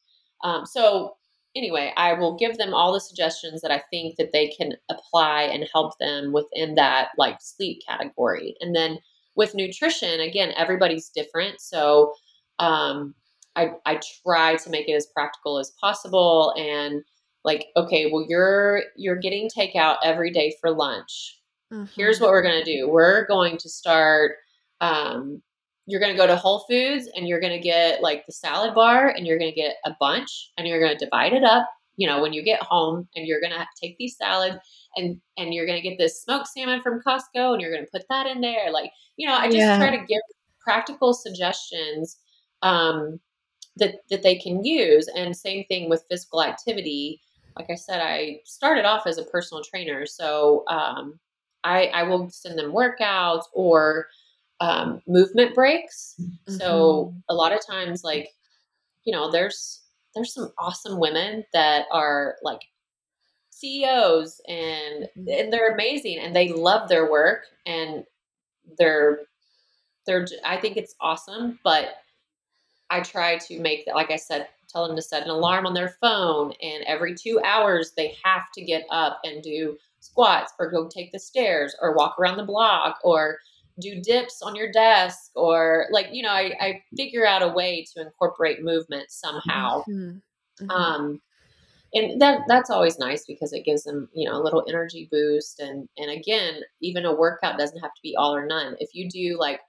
[0.44, 1.16] Um, so
[1.56, 5.42] anyway, I will give them all the suggestions that I think that they can apply
[5.42, 8.54] and help them within that like sleep category.
[8.60, 8.98] And then
[9.34, 11.60] with nutrition, again, everybody's different.
[11.60, 12.12] So
[12.58, 13.14] um,
[13.57, 17.03] I, I try to make it as practical as possible and
[17.44, 21.40] like, okay, well, you're you're getting takeout every day for lunch.
[21.72, 21.84] Mm-hmm.
[21.94, 22.88] Here's what we're gonna do.
[22.88, 24.36] We're going to start
[24.80, 25.42] um,
[25.86, 28.74] you're going to go to Whole Foods and you're going to get like the salad
[28.74, 31.68] bar and you're going to get a bunch and you're going to divide it up,
[31.96, 34.57] you know, when you get home and you're going to take these salads
[34.96, 37.90] and and you're going to get this smoked salmon from Costco and you're going to
[37.90, 38.70] put that in there.
[38.70, 39.78] Like, you know, I just yeah.
[39.78, 40.20] try to give
[40.61, 42.18] practical suggestions
[42.62, 43.18] um,
[43.76, 47.20] that that they can use and same thing with physical activity.
[47.56, 51.18] Like I said, I started off as a personal trainer, so um,
[51.64, 54.08] I, I will send them workouts or
[54.60, 56.14] um, movement breaks.
[56.20, 56.54] Mm-hmm.
[56.54, 58.30] So a lot of times, like
[59.04, 59.82] you know, there's
[60.14, 62.60] there's some awesome women that are like
[63.50, 65.28] CEOs and mm-hmm.
[65.28, 68.04] and they're amazing and they love their work and
[68.78, 69.20] they're
[70.06, 71.96] they're I think it's awesome, but
[72.93, 75.74] I try to make that like I said, tell them to set an alarm on
[75.74, 80.70] their phone and every 2 hours they have to get up and do squats or
[80.70, 83.38] go take the stairs or walk around the block or
[83.80, 87.84] do dips on your desk or like you know I, I figure out a way
[87.95, 90.18] to incorporate movement somehow mm-hmm.
[90.64, 90.70] Mm-hmm.
[90.70, 91.20] um
[91.95, 95.61] and that that's always nice because it gives them you know a little energy boost
[95.61, 99.09] and and again even a workout doesn't have to be all or none if you
[99.09, 99.61] do like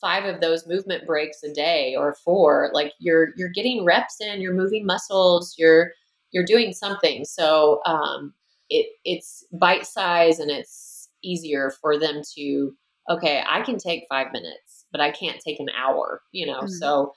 [0.00, 4.40] five of those movement breaks a day or four like you're you're getting reps in
[4.40, 5.92] you're moving muscles you're
[6.32, 8.32] you're doing something so um
[8.68, 12.72] it it's bite size and it's easier for them to
[13.10, 16.60] okay, I can take five minutes, but I can't take an hour, you know?
[16.60, 16.68] Mm-hmm.
[16.68, 17.12] So,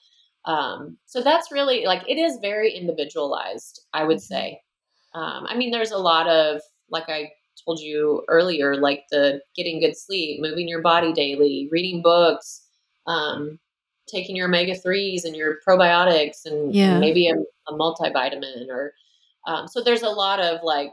[0.46, 4.34] um, so that's really like, it is very individualized, I would mm-hmm.
[4.34, 4.62] say.
[5.14, 7.30] Um, I mean, there's a lot of, like I
[7.64, 12.63] told you earlier, like the getting good sleep, moving your body daily, reading books,
[13.08, 13.60] um,
[14.08, 16.92] taking your omega 3s and your probiotics and, yeah.
[16.92, 17.36] and maybe a,
[17.72, 18.94] a, multivitamin or,
[19.48, 20.92] um, so there's a lot of like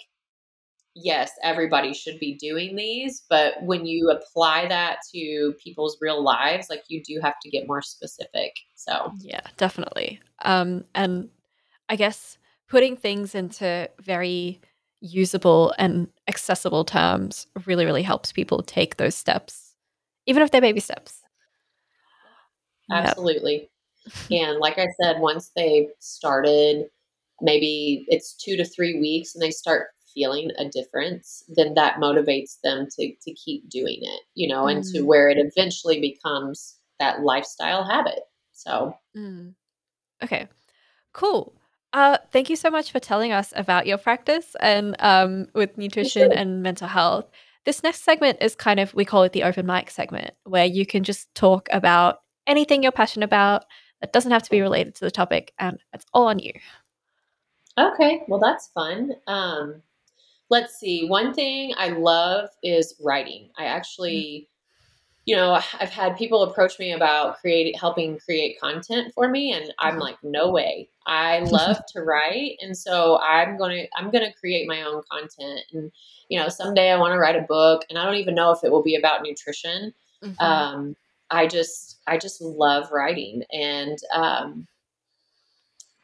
[0.95, 6.69] yes, everybody should be doing these, but when you apply that to people's real lives,
[6.69, 8.57] like you do have to get more specific.
[8.75, 10.21] So, yeah, definitely.
[10.43, 11.29] Um, and
[11.89, 12.39] I guess
[12.69, 14.61] putting things into very
[15.01, 19.75] usable and accessible terms really, really helps people take those steps,
[20.27, 21.20] even if they're baby steps.
[22.91, 23.69] Absolutely.
[24.29, 24.49] Yep.
[24.49, 26.87] and like I said, once they started,
[27.41, 32.61] maybe it's two to three weeks and they start feeling a difference, then that motivates
[32.63, 34.73] them to to keep doing it, you know, mm.
[34.73, 35.05] and to mm.
[35.05, 38.21] where it eventually becomes that lifestyle habit.
[38.53, 39.55] So, mm.
[40.23, 40.49] okay,
[41.13, 41.55] cool.
[41.93, 46.31] Uh, thank you so much for telling us about your practice and um, with nutrition
[46.33, 47.29] and mental health.
[47.65, 50.87] This next segment is kind of, we call it the open mic segment, where you
[50.87, 53.65] can just talk about anything you're passionate about
[54.01, 56.53] that doesn't have to be related to the topic, and it's all on you.
[57.79, 59.13] Okay, well, that's fun.
[59.27, 59.83] Um,
[60.51, 61.07] let's see.
[61.07, 63.51] One thing I love is writing.
[63.57, 64.49] I actually,
[65.25, 69.73] you know, I've had people approach me about creating, helping create content for me, and
[69.79, 70.03] I'm mm-hmm.
[70.03, 70.89] like, no way.
[71.07, 75.61] I love to write, and so I'm gonna, I'm gonna create my own content.
[75.73, 75.93] And
[76.29, 78.65] you know, someday I want to write a book, and I don't even know if
[78.65, 79.95] it will be about nutrition.
[80.23, 80.43] Mm-hmm.
[80.45, 80.97] Um,
[81.31, 84.67] I just, I just love writing, and um,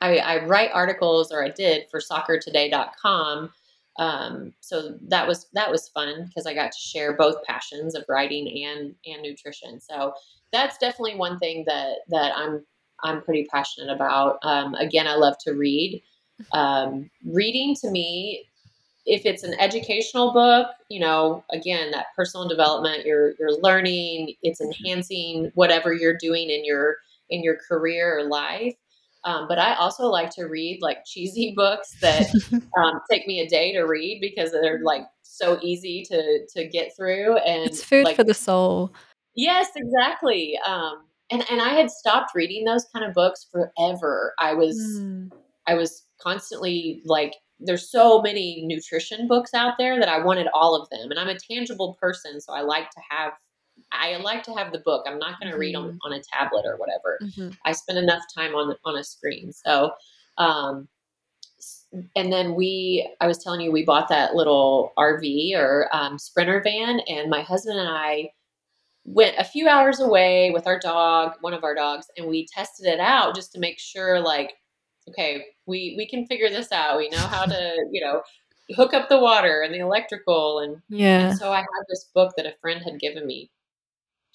[0.01, 3.51] I, I write articles, or I did for SoccerToday.com
[3.99, 8.05] um, so that was that was fun because I got to share both passions of
[8.09, 9.81] writing and and nutrition.
[9.81, 10.15] So
[10.53, 12.65] that's definitely one thing that that I'm
[13.03, 14.39] I'm pretty passionate about.
[14.43, 16.03] Um, again, I love to read.
[16.53, 18.47] Um, reading to me
[19.07, 24.61] if it's an educational book, you know, again, that personal development, you're you're learning, it's
[24.61, 26.97] enhancing whatever you're doing in your
[27.31, 28.75] in your career or life.
[29.25, 32.27] Um, but I also like to read like cheesy books that
[32.79, 36.95] um, take me a day to read because they're like so easy to to get
[36.97, 37.37] through.
[37.39, 38.93] And it's food like, for the soul.
[39.37, 40.59] Yes, exactly.
[40.67, 44.35] Um, and and I had stopped reading those kind of books forever.
[44.41, 45.31] I was mm.
[45.69, 50.81] I was constantly like there's so many nutrition books out there that I wanted all
[50.81, 51.11] of them.
[51.11, 53.33] And I'm a tangible person, so I like to have
[53.93, 55.05] I like to have the book.
[55.07, 55.61] I'm not going to mm-hmm.
[55.61, 55.97] read on, mm-hmm.
[56.03, 57.19] on a tablet or whatever.
[57.23, 57.51] Mm-hmm.
[57.65, 59.53] I spend enough time on on a screen.
[59.53, 59.93] So
[60.39, 60.89] um
[62.15, 66.61] and then we I was telling you we bought that little RV or um, sprinter
[66.63, 68.31] van and my husband and I
[69.05, 72.87] went a few hours away with our dog, one of our dogs, and we tested
[72.87, 74.55] it out just to make sure like
[75.09, 76.97] okay, we we can figure this out.
[76.97, 78.23] We know how to, you know,
[78.75, 81.29] hook up the water and the electrical and yeah.
[81.29, 83.51] And so I had this book that a friend had given me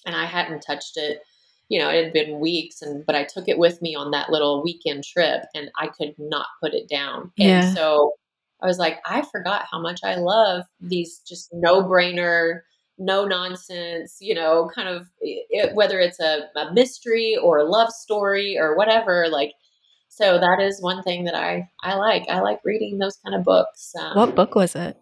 [0.06, 1.22] and I hadn't touched it.
[1.70, 4.30] You know, it had been weeks and but I took it with me on that
[4.30, 7.32] little weekend trip and I could not put it down.
[7.36, 7.66] Yeah.
[7.66, 8.14] And so
[8.62, 12.62] I was like, I forgot how much I love these just no-brainer
[13.02, 17.90] no nonsense, you know, kind of it, whether it's a, a, mystery or a love
[17.90, 19.54] story or whatever, like
[20.14, 22.26] so that is one thing that I I like.
[22.30, 23.94] I like reading those kind of books.
[23.98, 24.98] Um, what book was it?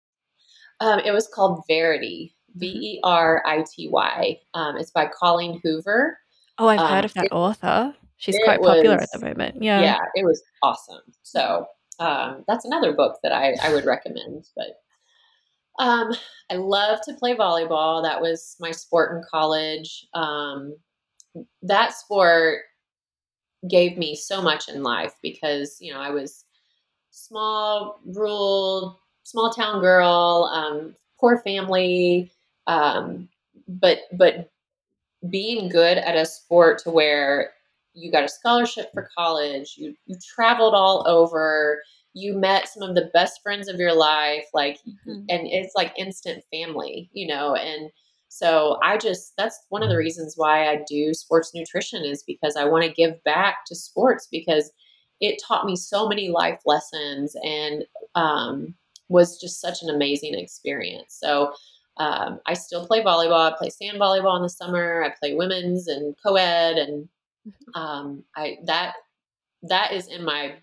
[0.82, 2.60] Um, it was called Verity, mm-hmm.
[2.60, 4.38] V E R I T Y.
[4.54, 6.20] Um, it's by Colleen Hoover.
[6.60, 7.96] Oh, I've heard um, of that it, author.
[8.18, 9.64] She's quite popular was, at the moment.
[9.64, 11.02] Yeah, yeah, it was awesome.
[11.24, 11.66] So
[12.00, 14.46] um, that's another book that I I would recommend.
[14.56, 16.14] But um,
[16.52, 18.04] I love to play volleyball.
[18.04, 20.06] That was my sport in college.
[20.14, 20.76] Um,
[21.64, 22.60] that sport
[23.68, 26.46] gave me so much in life because you know I was
[27.12, 32.32] small, rural, small town girl, um, poor family,
[32.68, 33.28] um,
[33.68, 34.52] but but
[35.30, 37.52] being good at a sport to where
[37.94, 41.82] you got a scholarship for college, you you traveled all over,
[42.14, 45.26] you met some of the best friends of your life, like, mm-hmm.
[45.30, 47.92] and it's like instant family, you know, and
[48.30, 52.56] so I just, that's one of the reasons why I do sports nutrition is because
[52.56, 54.72] I want to give back to sports because
[55.20, 57.84] it taught me so many life lessons and
[58.16, 58.76] um,
[59.10, 61.18] was just such an amazing experience.
[61.20, 61.54] So
[61.98, 63.52] um, I still play volleyball.
[63.52, 65.04] I play sand volleyball in the summer.
[65.04, 67.10] I play women's and co-ed, and
[67.46, 67.80] mm-hmm.
[67.82, 68.94] um, I that
[69.64, 70.56] that is in my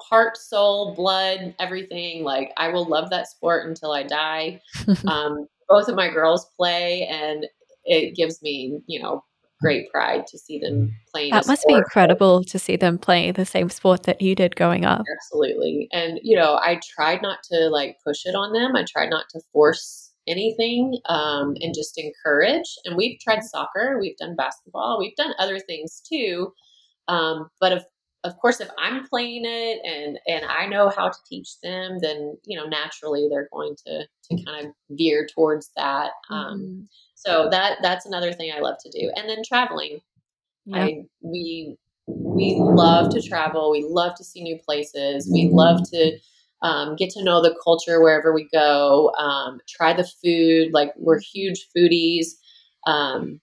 [0.00, 2.24] heart, soul, blood, everything.
[2.24, 4.60] Like I will love that sport until I die.
[5.06, 7.46] um, both of my girls play, and
[7.84, 9.24] it gives me, you know,
[9.60, 11.32] great pride to see them playing.
[11.32, 14.84] That must be incredible to see them play the same sport that you did growing
[14.84, 15.02] up.
[15.16, 15.88] Absolutely.
[15.92, 18.76] And, you know, I tried not to like push it on them.
[18.76, 22.70] I tried not to force anything um, and just encourage.
[22.84, 26.52] And we've tried soccer, we've done basketball, we've done other things too.
[27.08, 27.82] Um, but if
[28.24, 32.36] of course if i'm playing it and and i know how to teach them then
[32.44, 36.82] you know naturally they're going to to kind of veer towards that um, mm-hmm.
[37.14, 39.10] so that that's another thing i love to do.
[39.16, 40.00] And then traveling.
[40.66, 40.80] Yep.
[40.80, 41.76] i we
[42.06, 43.70] we love to travel.
[43.70, 45.28] We love to see new places.
[45.32, 46.18] We love to
[46.60, 50.72] um, get to know the culture wherever we go um, try the food.
[50.72, 52.26] Like we're huge foodies
[52.86, 53.40] um,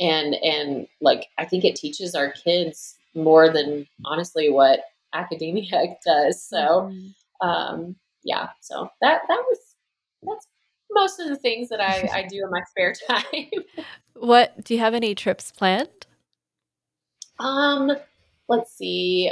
[0.00, 4.80] and and like i think it teaches our kids more than honestly what
[5.14, 6.42] academia does.
[6.42, 7.46] So, mm-hmm.
[7.46, 9.58] um, yeah, so that that was
[10.22, 10.46] that's
[10.90, 13.50] most of the things that I, I do in my spare time.
[14.14, 16.06] what do you have any trips planned?
[17.38, 17.92] Um,
[18.48, 19.30] let's see.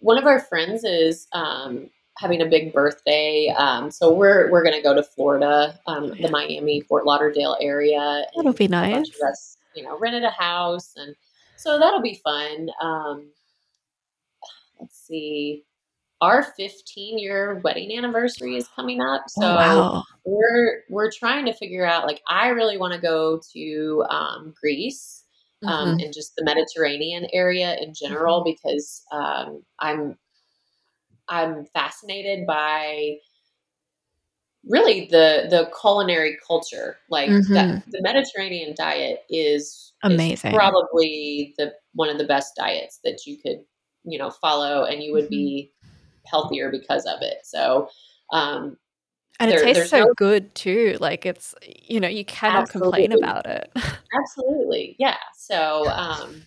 [0.00, 4.82] One of our friends is um, having a big birthday, um, so we're we're gonna
[4.82, 8.24] go to Florida, um, the Miami Fort Lauderdale area.
[8.36, 9.10] That'll be nice.
[9.22, 11.14] Us, you know, rented a house and
[11.56, 12.68] so that'll be fun.
[12.82, 13.30] Um,
[14.80, 15.64] let's see.
[16.20, 19.22] Our 15 year wedding anniversary is coming up.
[19.24, 20.04] Oh, so oh, wow.
[20.24, 25.24] we're we're trying to figure out like I really want to go to um, Greece
[25.64, 26.00] um, mm-hmm.
[26.00, 28.52] and just the Mediterranean area in general mm-hmm.
[28.52, 30.16] because um, I'm
[31.28, 33.16] I'm fascinated by
[34.66, 37.54] really the the culinary culture like mm-hmm.
[37.54, 43.26] that, the mediterranean diet is amazing is probably the one of the best diets that
[43.26, 43.60] you could
[44.04, 45.30] you know follow and you would mm-hmm.
[45.30, 45.72] be
[46.26, 47.88] healthier because of it so
[48.32, 48.76] um
[49.38, 53.06] and there, it tastes so no, good too like it's you know you cannot absolutely.
[53.06, 53.70] complain about it
[54.20, 56.42] absolutely yeah so um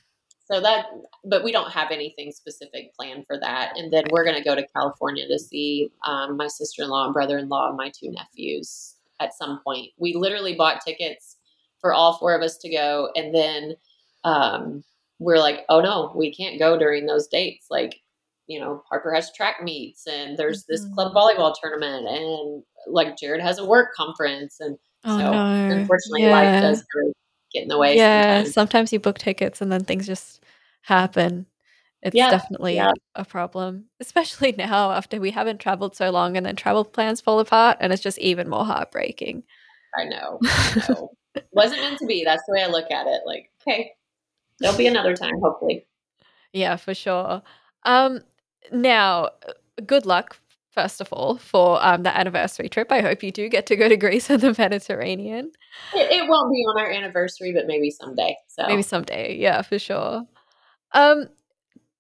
[0.52, 0.88] so that
[1.26, 3.78] but we don't have anything specific planned for that.
[3.78, 7.06] And then we're going to go to California to see um, my sister in law
[7.06, 9.92] and brother in law and my two nephews at some point.
[9.98, 11.38] We literally bought tickets
[11.80, 13.10] for all four of us to go.
[13.16, 13.76] And then
[14.24, 14.84] um,
[15.20, 17.68] we're like, oh no, we can't go during those dates.
[17.70, 18.02] Like,
[18.48, 20.94] you know, Harper has track meets and there's this mm-hmm.
[20.96, 24.60] club volleyball tournament and like Jared has a work conference.
[24.60, 25.76] And oh, so no.
[25.76, 26.32] unfortunately, yeah.
[26.32, 26.84] life does
[27.52, 27.96] get in the way.
[27.96, 28.38] Yeah.
[28.38, 28.54] Sometimes.
[28.54, 30.44] sometimes you book tickets and then things just
[30.82, 31.46] happen.
[32.02, 32.94] It's yeah, definitely yeah.
[33.16, 37.40] a problem, especially now after we haven't traveled so long and then travel plans fall
[37.40, 39.44] apart and it's just even more heartbreaking.
[39.98, 40.40] I know.
[40.44, 41.12] I know.
[41.52, 42.24] Wasn't meant to be.
[42.24, 43.22] That's the way I look at it.
[43.26, 43.92] Like, okay,
[44.60, 45.86] there'll be another time, hopefully.
[46.54, 47.42] Yeah, for sure.
[47.84, 48.22] Um,
[48.72, 49.54] now, uh,
[49.86, 50.40] good luck,
[50.72, 52.92] first of all, for um, the anniversary trip.
[52.92, 55.52] I hope you do get to go to Greece and the Mediterranean.
[55.96, 58.36] It, it won't be on our anniversary, but maybe someday.
[58.48, 59.36] So maybe someday.
[59.38, 60.26] Yeah, for sure.
[60.94, 61.28] Um,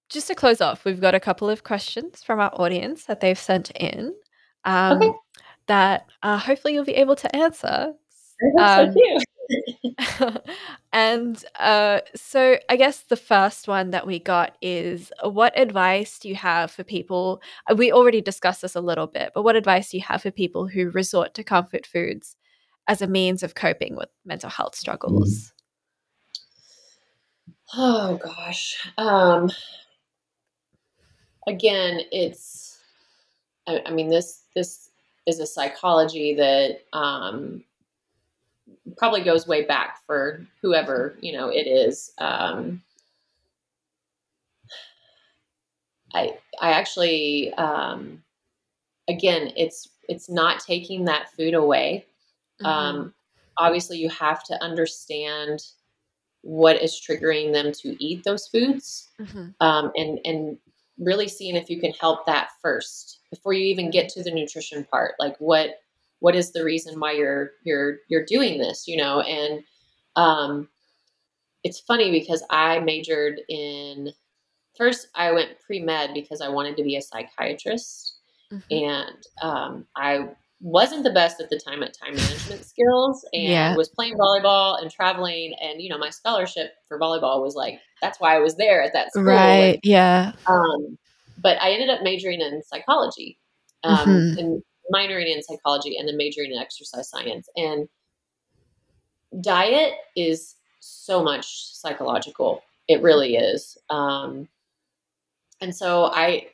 [0.10, 3.38] just to close off, we've got a couple of questions from our audience that they've
[3.38, 4.14] sent in
[4.66, 5.12] um, okay.
[5.68, 7.94] that uh, hopefully you'll be able to answer.
[8.60, 9.20] Um, so
[10.94, 16.30] and uh, so I guess the first one that we got is what advice do
[16.30, 17.42] you have for people?
[17.70, 20.32] Uh, we already discussed this a little bit, but what advice do you have for
[20.32, 22.36] people who resort to comfort foods
[22.88, 25.54] as a means of coping with mental health struggles?
[27.76, 28.88] Oh gosh.
[28.98, 29.52] Um,
[31.48, 32.80] again, it's.
[33.68, 34.90] I, I, mean this this
[35.28, 37.64] is a psychology that um,
[38.98, 42.12] probably goes way back for whoever you know it is.
[42.18, 42.82] Um,
[46.14, 48.24] I I actually um,
[49.08, 52.06] again it's it's not taking that food away.
[52.62, 52.66] Mm-hmm.
[52.66, 53.14] Um,
[53.58, 55.64] obviously, you have to understand
[56.42, 59.50] what is triggering them to eat those foods mm-hmm.
[59.60, 60.58] um, and and
[60.98, 64.86] really seeing if you can help that first before you even get to the nutrition
[64.86, 65.82] part like what
[66.20, 69.64] what is the reason why you're you're you're doing this you know and
[70.16, 70.68] um
[71.64, 74.10] it's funny because i majored in
[74.78, 78.18] first i went pre-med because i wanted to be a psychiatrist
[78.52, 78.86] mm-hmm.
[78.86, 80.28] and um, i
[80.62, 83.76] wasn't the best at the time at time management skills and yeah.
[83.76, 88.20] was playing volleyball and traveling and you know my scholarship for volleyball was like that's
[88.20, 90.98] why I was there at that school right and, yeah um,
[91.38, 93.40] but I ended up majoring in psychology
[93.86, 94.40] um, mm-hmm.
[94.40, 97.88] and minoring in psychology and then majoring in exercise science and
[99.42, 104.48] diet is so much psychological it really is um,
[105.62, 106.48] and so I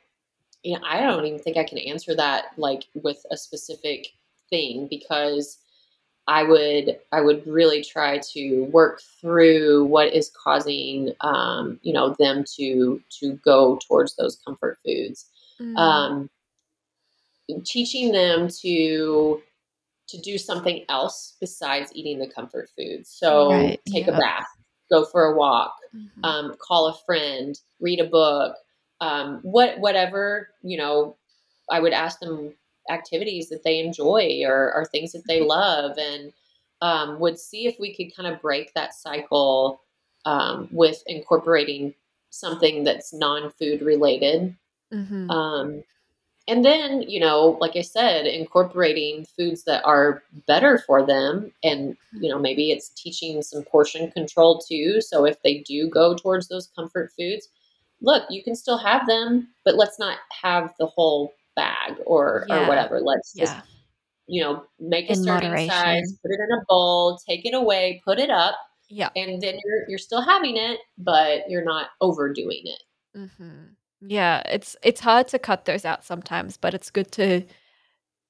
[0.66, 4.08] you know, I don't even think I can answer that like with a specific
[4.50, 5.58] thing because
[6.26, 12.16] I would I would really try to work through what is causing um, you know
[12.18, 15.26] them to to go towards those comfort foods.
[15.60, 15.76] Mm.
[15.76, 16.30] Um,
[17.64, 19.42] teaching them to
[20.08, 23.04] to do something else besides eating the comfort food.
[23.06, 23.80] So right.
[23.88, 24.14] take yeah.
[24.14, 24.46] a bath,
[24.88, 26.24] go for a walk, mm-hmm.
[26.24, 28.56] um, call a friend, read a book,
[29.00, 31.16] um, what whatever you know
[31.70, 32.52] i would ask them
[32.90, 36.32] activities that they enjoy or, or things that they love and
[36.82, 39.80] um, would see if we could kind of break that cycle
[40.24, 41.94] um, with incorporating
[42.30, 44.54] something that's non-food related
[44.92, 45.30] mm-hmm.
[46.48, 51.96] And then you know like i said incorporating foods that are better for them and
[52.12, 56.48] you know maybe it's teaching some portion control too so if they do go towards
[56.48, 57.48] those comfort foods
[58.00, 62.64] look, you can still have them, but let's not have the whole bag or yeah.
[62.64, 63.00] or whatever.
[63.00, 63.44] Let's yeah.
[63.44, 63.56] just
[64.26, 65.70] you know make a in serving moderation.
[65.70, 68.56] size, put it in a bowl, take it away, put it up.
[68.88, 72.82] Yeah, and then you're you're still having it, but you're not overdoing it.
[73.16, 73.64] Mm-hmm.
[74.08, 77.42] Yeah, it's it's hard to cut those out sometimes, but it's good to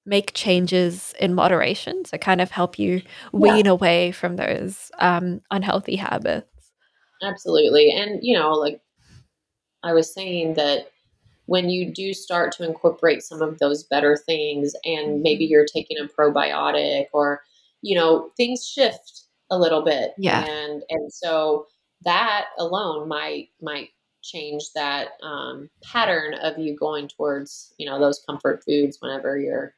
[0.04, 3.72] make changes in moderation to kind of help you wean yeah.
[3.72, 6.72] away from those um, unhealthy habits.
[7.22, 8.80] Absolutely, and you know, like
[9.82, 10.90] I was saying that
[11.46, 15.52] when you do start to incorporate some of those better things and maybe mm-hmm.
[15.52, 17.42] you're taking a probiotic or
[17.82, 21.66] you know things shift a little bit yeah and and so
[22.04, 23.90] that alone might might
[24.26, 29.74] change that um, pattern of you going towards you know those comfort foods whenever you're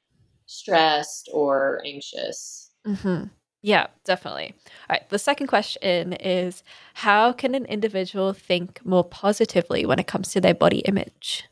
[0.47, 3.25] stressed or anxious mm-hmm.
[3.61, 4.55] Yeah, definitely.
[4.89, 5.09] All right.
[5.09, 6.63] The second question is
[6.95, 11.45] How can an individual think more positively when it comes to their body image?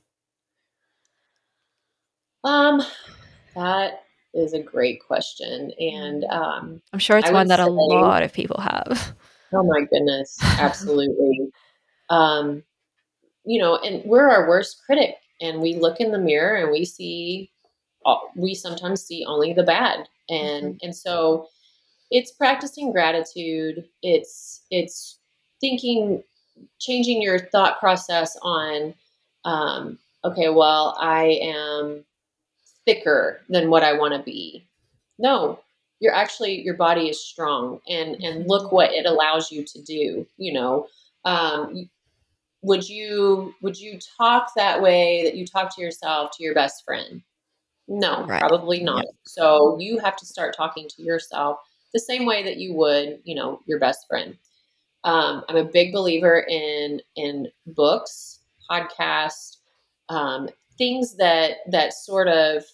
[2.44, 2.80] Um,
[3.56, 4.04] that
[4.34, 5.72] is a great question.
[5.80, 6.32] And mm.
[6.32, 9.14] um, I'm sure it's I one that say, a lot of people have.
[9.52, 10.38] Oh, my goodness.
[10.42, 11.50] Absolutely.
[12.08, 12.62] um,
[13.46, 16.84] you know, and we're our worst critic, and we look in the mirror and we
[16.84, 17.50] see,
[18.36, 20.76] we sometimes see only the bad, and mm-hmm.
[20.82, 21.48] and so
[22.10, 23.84] it's practicing gratitude.
[24.02, 25.18] It's it's
[25.60, 26.22] thinking,
[26.80, 28.94] changing your thought process on,
[29.44, 32.04] um, okay, well, I am
[32.84, 34.66] thicker than what I want to be.
[35.18, 35.60] No,
[36.00, 40.26] you're actually your body is strong and and look what it allows you to do
[40.36, 40.86] you know
[41.24, 41.88] um,
[42.66, 46.84] would you would you talk that way that you talk to yourself to your best
[46.84, 47.22] friend
[47.88, 48.40] no right.
[48.40, 49.14] probably not yep.
[49.24, 51.58] so you have to start talking to yourself
[51.92, 54.36] the same way that you would you know your best friend
[55.04, 58.40] um, i'm a big believer in in books
[58.70, 59.58] podcasts
[60.08, 60.48] um,
[60.78, 62.64] things that that sort of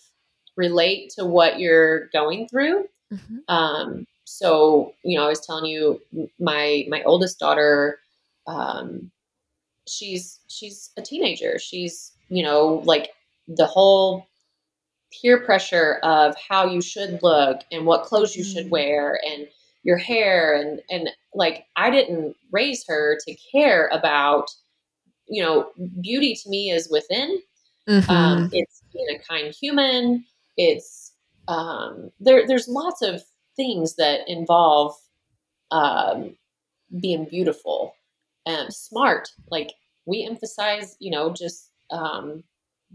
[0.56, 3.54] relate to what you're going through Mm-hmm.
[3.54, 6.00] Um, so you know, I was telling you,
[6.38, 7.98] my my oldest daughter,
[8.46, 9.10] um,
[9.92, 11.58] she's she's a teenager.
[11.58, 13.10] She's you know like
[13.48, 14.26] the whole
[15.20, 19.46] peer pressure of how you should look and what clothes you should wear and
[19.82, 24.48] your hair and and like I didn't raise her to care about
[25.28, 25.70] you know
[26.00, 27.38] beauty to me is within.
[27.88, 28.10] Mm-hmm.
[28.10, 30.24] Um, it's being a kind human.
[30.56, 31.12] It's
[31.48, 33.22] um, there, there's lots of
[33.56, 34.94] things that involve
[35.70, 36.36] um,
[37.00, 37.94] being beautiful
[38.46, 39.30] and smart.
[39.50, 39.72] Like
[40.06, 42.42] we emphasize, you know, just um,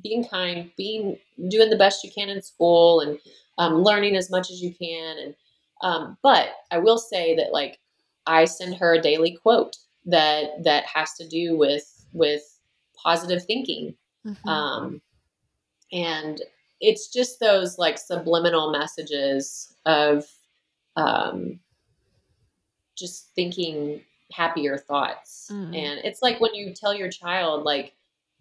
[0.02, 1.18] being kind, being
[1.50, 3.20] doing the best you can in school, and
[3.58, 5.18] um, learning as much as you can.
[5.18, 5.36] And
[5.82, 7.80] um, but I will say that like
[8.26, 12.44] I send her a daily quote that that has to do with with
[12.96, 13.96] positive thinking.
[14.26, 14.50] Mm-hmm.
[14.50, 15.02] Um,
[15.92, 16.42] and
[16.82, 20.26] it's just those like subliminal messages of
[20.96, 21.60] um,
[22.96, 24.02] just thinking
[24.32, 25.50] happier thoughts.
[25.52, 25.76] Mm.
[25.76, 27.94] And it's like when you tell your child, like,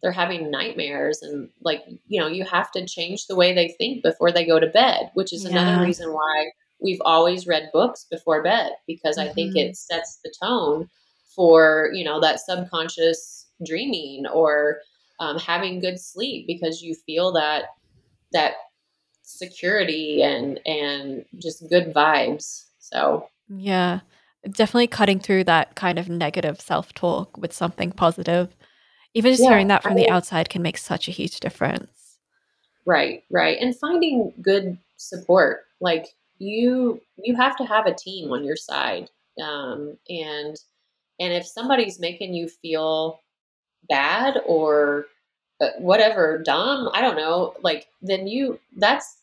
[0.03, 4.03] they're having nightmares and like you know you have to change the way they think
[4.03, 5.51] before they go to bed which is yeah.
[5.51, 6.51] another reason why
[6.81, 9.31] we've always read books before bed because mm-hmm.
[9.31, 9.73] i think it mm-hmm.
[9.73, 10.89] sets the tone
[11.35, 14.81] for you know that subconscious dreaming or
[15.19, 17.65] um, having good sleep because you feel that
[18.33, 18.55] that
[19.23, 22.67] security and and just good vibes.
[22.79, 24.01] So yeah,
[24.51, 28.55] definitely cutting through that kind of negative self talk with something positive.
[29.15, 32.19] Even just yeah, hearing that from I the outside can make such a huge difference.
[32.85, 35.65] Right, right, and finding good support.
[35.81, 36.07] Like
[36.39, 39.09] you, you have to have a team on your side,
[39.43, 40.57] um, and
[41.19, 43.21] and if somebody's making you feel
[43.89, 45.07] bad or
[45.61, 49.19] uh, whatever dumb i don't know like then you that's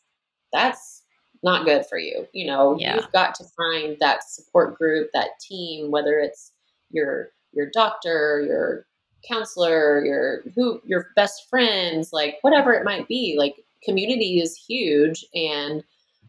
[0.52, 1.02] that's
[1.44, 2.96] not good for you you know yeah.
[2.96, 6.52] you've got to find that support group that team whether it's
[6.90, 8.86] your your doctor your
[9.26, 15.24] counselor your who your best friends like whatever it might be like community is huge
[15.34, 15.84] and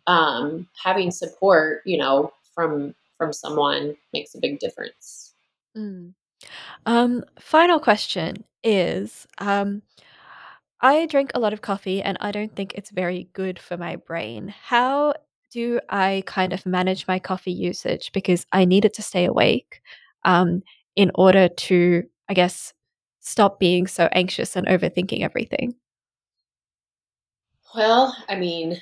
[0.08, 5.34] um, having support you know from from someone makes a big difference
[5.76, 6.14] mm.
[6.86, 9.82] um, final question is um,
[10.86, 13.96] I drink a lot of coffee and I don't think it's very good for my
[13.96, 14.50] brain.
[14.50, 15.16] How
[15.50, 18.12] do I kind of manage my coffee usage?
[18.14, 19.82] Because I need it to stay awake
[20.26, 20.62] um,
[20.96, 22.72] in order to, I guess,
[23.20, 25.74] stop being so anxious and overthinking everything.
[27.74, 28.80] Well, I mean,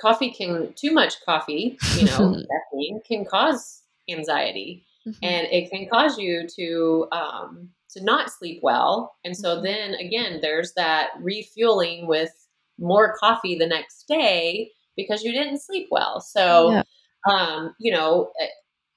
[0.00, 2.42] coffee can, too much coffee, you know,
[2.72, 5.22] caffeine can cause anxiety mm-hmm.
[5.22, 9.14] and it can cause you to, um, to not sleep well.
[9.24, 9.64] And so mm-hmm.
[9.64, 12.30] then again, there's that refueling with
[12.78, 16.20] more coffee the next day because you didn't sleep well.
[16.20, 16.82] So, yeah.
[17.30, 18.46] um, you know, eh,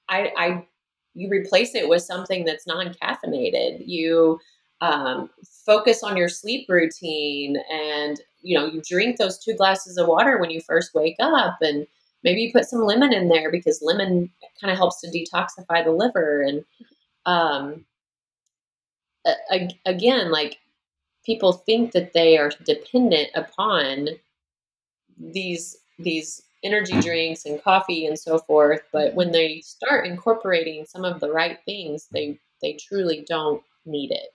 [0.08, 0.66] I, I,
[1.14, 3.82] you replace it with something that's non-caffeinated.
[3.86, 4.38] You
[4.80, 5.30] um,
[5.66, 10.38] focus on your sleep routine, and you know, you drink those two glasses of water
[10.38, 11.86] when you first wake up, and
[12.24, 15.90] maybe you put some lemon in there because lemon kind of helps to detoxify the
[15.90, 16.42] liver.
[16.42, 16.64] And
[17.26, 17.84] um,
[19.86, 20.58] again, like
[21.24, 24.08] people think that they are dependent upon
[25.18, 31.04] these these energy drinks and coffee and so forth but when they start incorporating some
[31.04, 34.28] of the right things they they truly don't need it.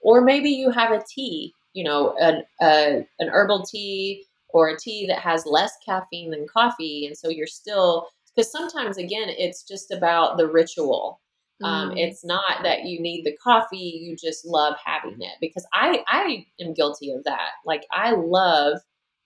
[0.00, 4.78] Or maybe you have a tea you know an, a, an herbal tea or a
[4.78, 9.62] tea that has less caffeine than coffee and so you're still because sometimes again it's
[9.62, 11.20] just about the ritual
[11.62, 11.98] um, mm.
[11.98, 15.34] It's not that you need the coffee; you just love having it.
[15.40, 17.50] Because I I am guilty of that.
[17.64, 18.78] Like I love.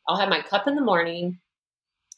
[0.09, 1.39] I'll have my cup in the morning.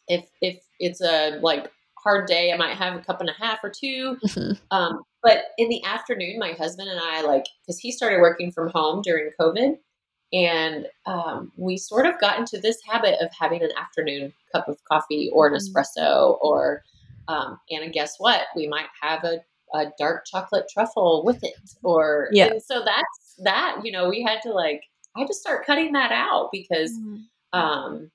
[0.09, 3.61] If if it's a like hard day, I might have a cup and a half
[3.63, 4.53] or 2 mm-hmm.
[4.77, 8.71] um, but in the afternoon, my husband and I like because he started working from
[8.71, 9.77] home during COVID,
[10.33, 14.83] and um, we sort of got into this habit of having an afternoon cup of
[14.91, 15.79] coffee or an mm-hmm.
[15.79, 16.83] espresso, or
[17.29, 18.43] um, and guess what?
[18.57, 19.39] We might have a,
[19.75, 22.53] a dark chocolate truffle with it, or yeah.
[22.65, 23.81] So that's that.
[23.85, 24.83] You know, we had to like
[25.17, 26.93] I had to start cutting that out because.
[26.93, 27.17] Mm-hmm.
[27.55, 28.11] Um,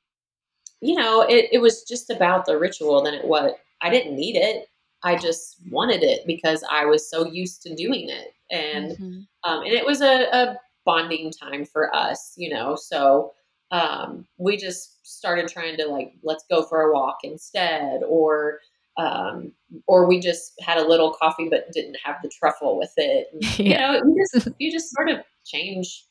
[0.81, 3.51] you know, it, it was just about the ritual than it was.
[3.81, 4.67] I didn't need it.
[5.03, 8.34] I just wanted it because I was so used to doing it.
[8.49, 9.19] And mm-hmm.
[9.49, 12.75] um, and it was a, a, bonding time for us, you know.
[12.77, 13.34] So
[13.71, 18.59] um, we just started trying to like let's go for a walk instead, or
[18.98, 19.52] um,
[19.86, 23.28] or we just had a little coffee but didn't have the truffle with it.
[23.60, 23.94] And, yeah.
[23.94, 26.06] You know, you just you just sort of change.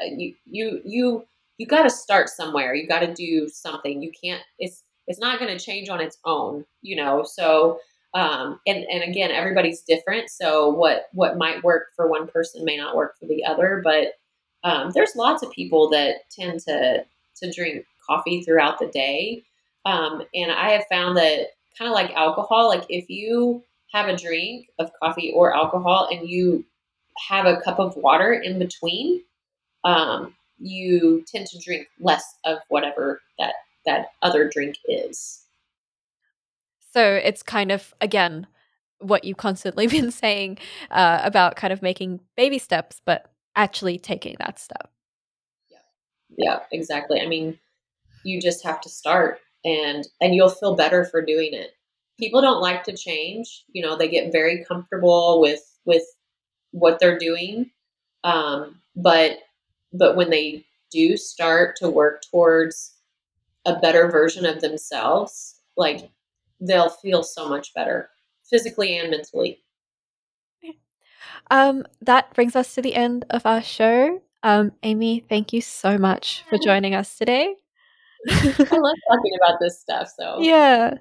[0.00, 1.24] Uh, you you you
[1.58, 2.74] you got to start somewhere.
[2.74, 4.02] You got to do something.
[4.02, 4.42] You can't.
[4.58, 6.64] It's it's not going to change on its own.
[6.82, 7.24] You know.
[7.24, 7.80] So
[8.14, 12.76] um, and and again everybody's different so what what might work for one person may
[12.76, 14.14] not work for the other but
[14.64, 17.04] um, there's lots of people that tend to
[17.36, 19.44] to drink coffee throughout the day
[19.86, 24.16] um, and i have found that kind of like alcohol like if you have a
[24.16, 26.64] drink of coffee or alcohol and you
[27.28, 29.22] have a cup of water in between
[29.84, 33.54] um, you tend to drink less of whatever that
[33.86, 35.40] that other drink is
[36.92, 38.46] so it's kind of, again,
[38.98, 40.58] what you've constantly been saying
[40.90, 44.90] uh, about kind of making baby steps, but actually taking that step.
[45.70, 45.78] Yeah.
[46.36, 47.20] Yeah, exactly.
[47.20, 47.58] I mean,
[48.24, 51.72] you just have to start and and you'll feel better for doing it.
[52.18, 56.04] People don't like to change, you know, they get very comfortable with with
[56.72, 57.70] what they're doing.
[58.24, 59.38] Um, but
[59.92, 62.94] but when they do start to work towards
[63.66, 66.10] a better version of themselves, like
[66.60, 68.10] they'll feel so much better
[68.48, 69.60] physically and mentally.
[71.50, 74.22] Um, that brings us to the end of our show.
[74.42, 77.56] Um, Amy, thank you so much for joining us today.
[78.28, 80.12] I love talking about this stuff.
[80.16, 80.94] So yeah,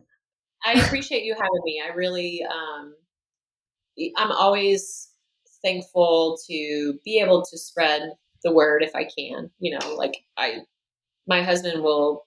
[0.66, 1.82] I appreciate you having me.
[1.86, 2.96] I really, um,
[4.18, 5.10] I'm always
[5.62, 8.14] thankful to be able to spread
[8.44, 9.50] the word if I can.
[9.60, 10.60] You know, like I,
[11.28, 12.26] my husband will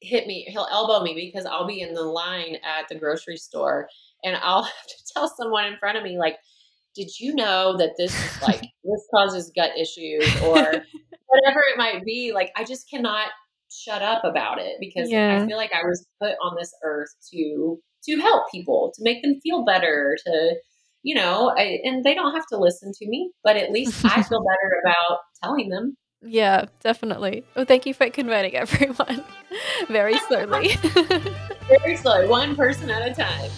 [0.00, 3.88] hit me, he'll elbow me because I'll be in the line at the grocery store
[4.24, 6.38] and I'll have to tell someone in front of me, like,
[6.94, 10.84] did you know that this is like, this causes gut issues or
[11.26, 12.32] whatever it might be?
[12.34, 13.28] Like, I just cannot
[13.72, 15.40] shut up about it because yeah.
[15.40, 19.22] I feel like I was put on this earth to, to help people, to make
[19.22, 20.54] them feel better, to,
[21.02, 24.22] you know, I, and they don't have to listen to me, but at least I
[24.22, 25.96] feel better about telling them.
[26.24, 27.44] Yeah, definitely.
[27.56, 29.24] Well, thank you for converting everyone
[29.88, 30.76] very slowly.
[31.68, 33.50] very slowly, one person at a time.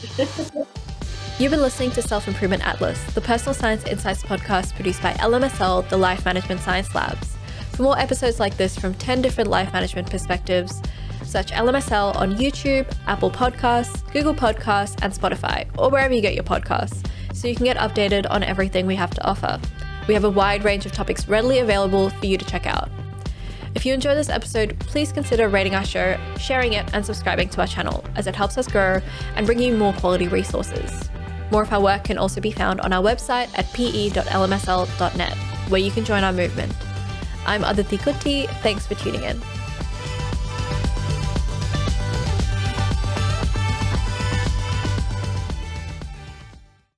[1.39, 5.89] You've been listening to Self Improvement Atlas, the personal science insights podcast produced by LMSL,
[5.89, 7.34] the Life Management Science Labs.
[7.74, 10.80] For more episodes like this from 10 different life management perspectives,
[11.24, 16.44] search LMSL on YouTube, Apple Podcasts, Google Podcasts, and Spotify, or wherever you get your
[16.44, 19.60] podcasts, so you can get updated on everything we have to offer.
[20.06, 22.90] We have a wide range of topics readily available for you to check out.
[23.74, 27.60] If you enjoyed this episode, please consider rating our show, sharing it, and subscribing to
[27.60, 29.01] our channel, as it helps us grow
[29.34, 31.10] and bring you more quality resources.
[31.51, 35.36] More of our work can also be found on our website at pe.lmsl.net,
[35.68, 36.72] where you can join our movement.
[37.46, 38.48] I'm Aditi Kutty.
[38.62, 39.40] Thanks for tuning in.